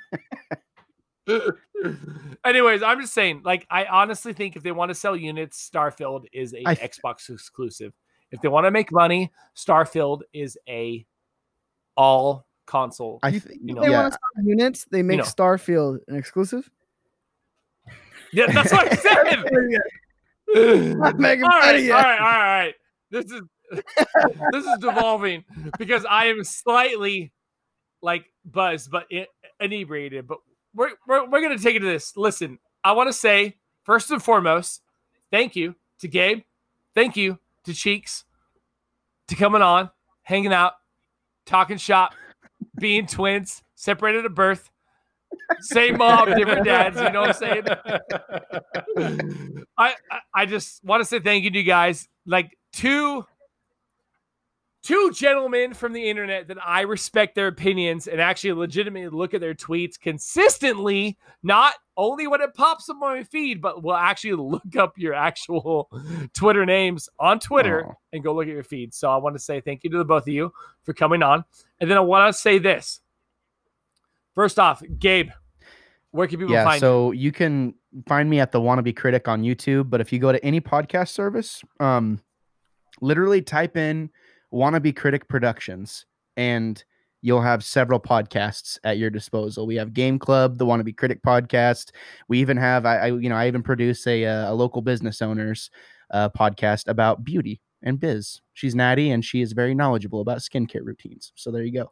[2.46, 6.26] Anyways, I'm just saying, like, I honestly think if they want to sell units, Starfield
[6.34, 7.94] is a I Xbox exclusive.
[8.32, 11.06] If they want to make money, Starfield is a
[11.96, 13.20] all console.
[13.24, 15.24] I You you know, they yeah, want to sell units, they make know.
[15.24, 16.70] Starfield an exclusive.
[18.32, 19.44] yeah, that's what I said.
[20.98, 21.94] Not making all right, fun of you.
[21.94, 22.76] all right, all right, all right.
[23.12, 23.42] This is
[24.52, 25.44] this is devolving
[25.78, 27.32] because I am slightly
[28.02, 29.08] like buzzed, but
[29.60, 30.28] inebriated.
[30.28, 30.40] But
[30.76, 32.16] we're we're, we're gonna take it to this.
[32.18, 34.82] Listen, I want to say first and foremost,
[35.32, 36.44] thank you to Gabe,
[36.94, 38.26] thank you to Cheeks,
[39.28, 39.90] to coming on,
[40.24, 40.74] hanging out,
[41.46, 42.14] talking shop,
[42.80, 44.70] being twins, separated at birth.
[45.62, 47.00] Same mom, different dads.
[47.00, 47.64] You know what I'm saying?
[49.78, 52.08] I I, I just want to say thank you to you guys.
[52.26, 53.26] Like two
[54.84, 59.40] two gentlemen from the internet that I respect their opinions and actually legitimately look at
[59.40, 64.34] their tweets consistently, not only when it pops up on my feed, but will actually
[64.52, 65.90] look up your actual
[66.34, 68.94] Twitter names on Twitter and go look at your feed.
[68.94, 70.52] So I want to say thank you to the both of you
[70.84, 71.46] for coming on.
[71.80, 73.00] And then I want to say this.
[74.36, 75.30] First off, Gabe,
[76.12, 76.80] where can people yeah, find you?
[76.80, 77.76] so you can
[78.08, 81.10] find me at the Wannabe Critic on YouTube, but if you go to any podcast
[81.10, 82.20] service, um,
[83.00, 84.10] literally type in
[84.54, 86.06] Wannabe Critic Productions,
[86.38, 86.84] and
[87.22, 89.66] you'll have several podcasts at your disposal.
[89.66, 91.92] We have Game Club, the Wannabe Critic podcast.
[92.28, 95.22] We even have, I, I you know, I even produce a, uh, a local business
[95.22, 95.72] owners
[96.12, 98.42] uh, podcast about beauty and biz.
[98.54, 101.32] She's Natty, and she is very knowledgeable about skincare routines.
[101.36, 101.92] So there you go.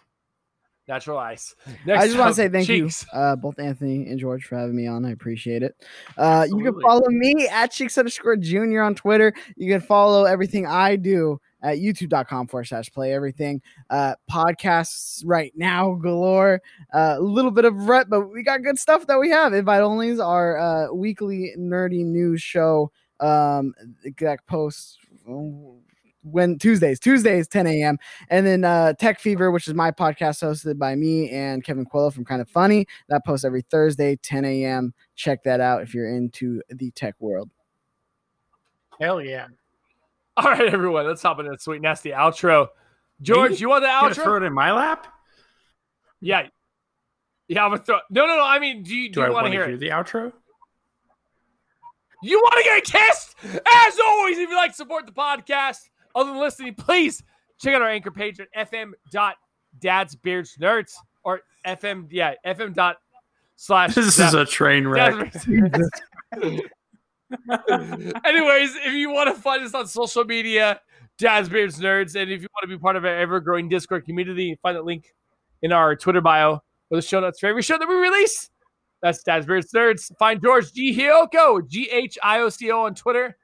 [0.88, 1.55] Natural Ice.
[1.88, 3.05] I just want to say thank Cheeks.
[3.12, 5.05] you, uh, both Anthony and George, for having me on.
[5.05, 5.76] I appreciate it.
[6.18, 9.34] Uh, you can follow me at Cheeks underscore Junior on Twitter.
[9.55, 13.62] You can follow everything I do at youtube.com forward slash play everything.
[13.89, 16.62] Uh, podcasts right now galore.
[16.93, 19.53] Uh, a little bit of rep, but we got good stuff that we have.
[19.53, 24.97] Invite Onlys, our uh, weekly nerdy news show um, that posts
[26.24, 27.97] when Tuesdays, Tuesdays, 10 a.m.
[28.30, 32.13] And then uh, Tech Fever, which is my podcast hosted by me and Kevin Coello
[32.13, 32.86] from Kind of Funny.
[33.09, 34.93] That posts every Thursday, 10 a.m.
[35.16, 37.50] Check that out if you're into the tech world.
[39.00, 39.47] Hell yeah.
[40.43, 42.68] All right, everyone, let's hop into the sweet nasty outro.
[43.22, 43.58] George, Me?
[43.58, 44.24] you want the outro?
[44.24, 45.05] throw it in my lap?
[46.20, 46.47] Yeah.
[47.47, 48.00] Yeah, I'm gonna throw.
[48.09, 48.43] No, no, no.
[48.43, 49.80] I mean, do you do, Do I you want want to hear hear it?
[49.80, 50.32] the outro?
[52.24, 53.36] You want to get kissed?
[53.43, 55.78] As always, if you like to support the podcast,
[56.16, 57.22] other than listening, please
[57.59, 60.93] check out our anchor page at fm.dadsbeardsnerds
[61.24, 62.97] or fm, yeah, fm dot
[63.58, 63.93] slash.
[63.96, 65.32] This is a train wreck.
[68.25, 70.79] Anyways, if you want to find us on social media,
[71.17, 74.05] Dad's Beards Nerds, and if you want to be part of our ever growing Discord
[74.05, 75.13] community, find that link
[75.62, 76.53] in our Twitter bio
[76.89, 78.49] or the show notes for every show that we release.
[79.01, 80.12] That's Dad's Beards Nerds.
[80.17, 83.37] Find George G G H I O C O on Twitter,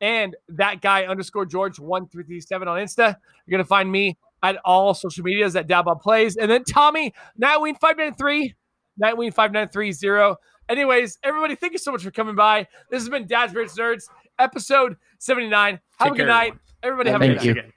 [0.00, 3.16] and that guy underscore George one three three seven on Insta.
[3.46, 7.78] You're gonna find me at all social medias at Dabba Plays, and then Tommy Nightwing
[7.78, 8.54] five nine three
[9.02, 10.36] Nightwing five nine three zero.
[10.68, 12.66] Anyways, everybody, thank you so much for coming by.
[12.90, 15.80] This has been Dad's Beards Nerds, episode seventy nine.
[15.98, 16.52] Have Take a good care, night,
[16.82, 17.06] everyone.
[17.06, 17.10] everybody.
[17.10, 17.54] Have Thank a good you.
[17.54, 17.60] night.
[17.64, 17.72] Again.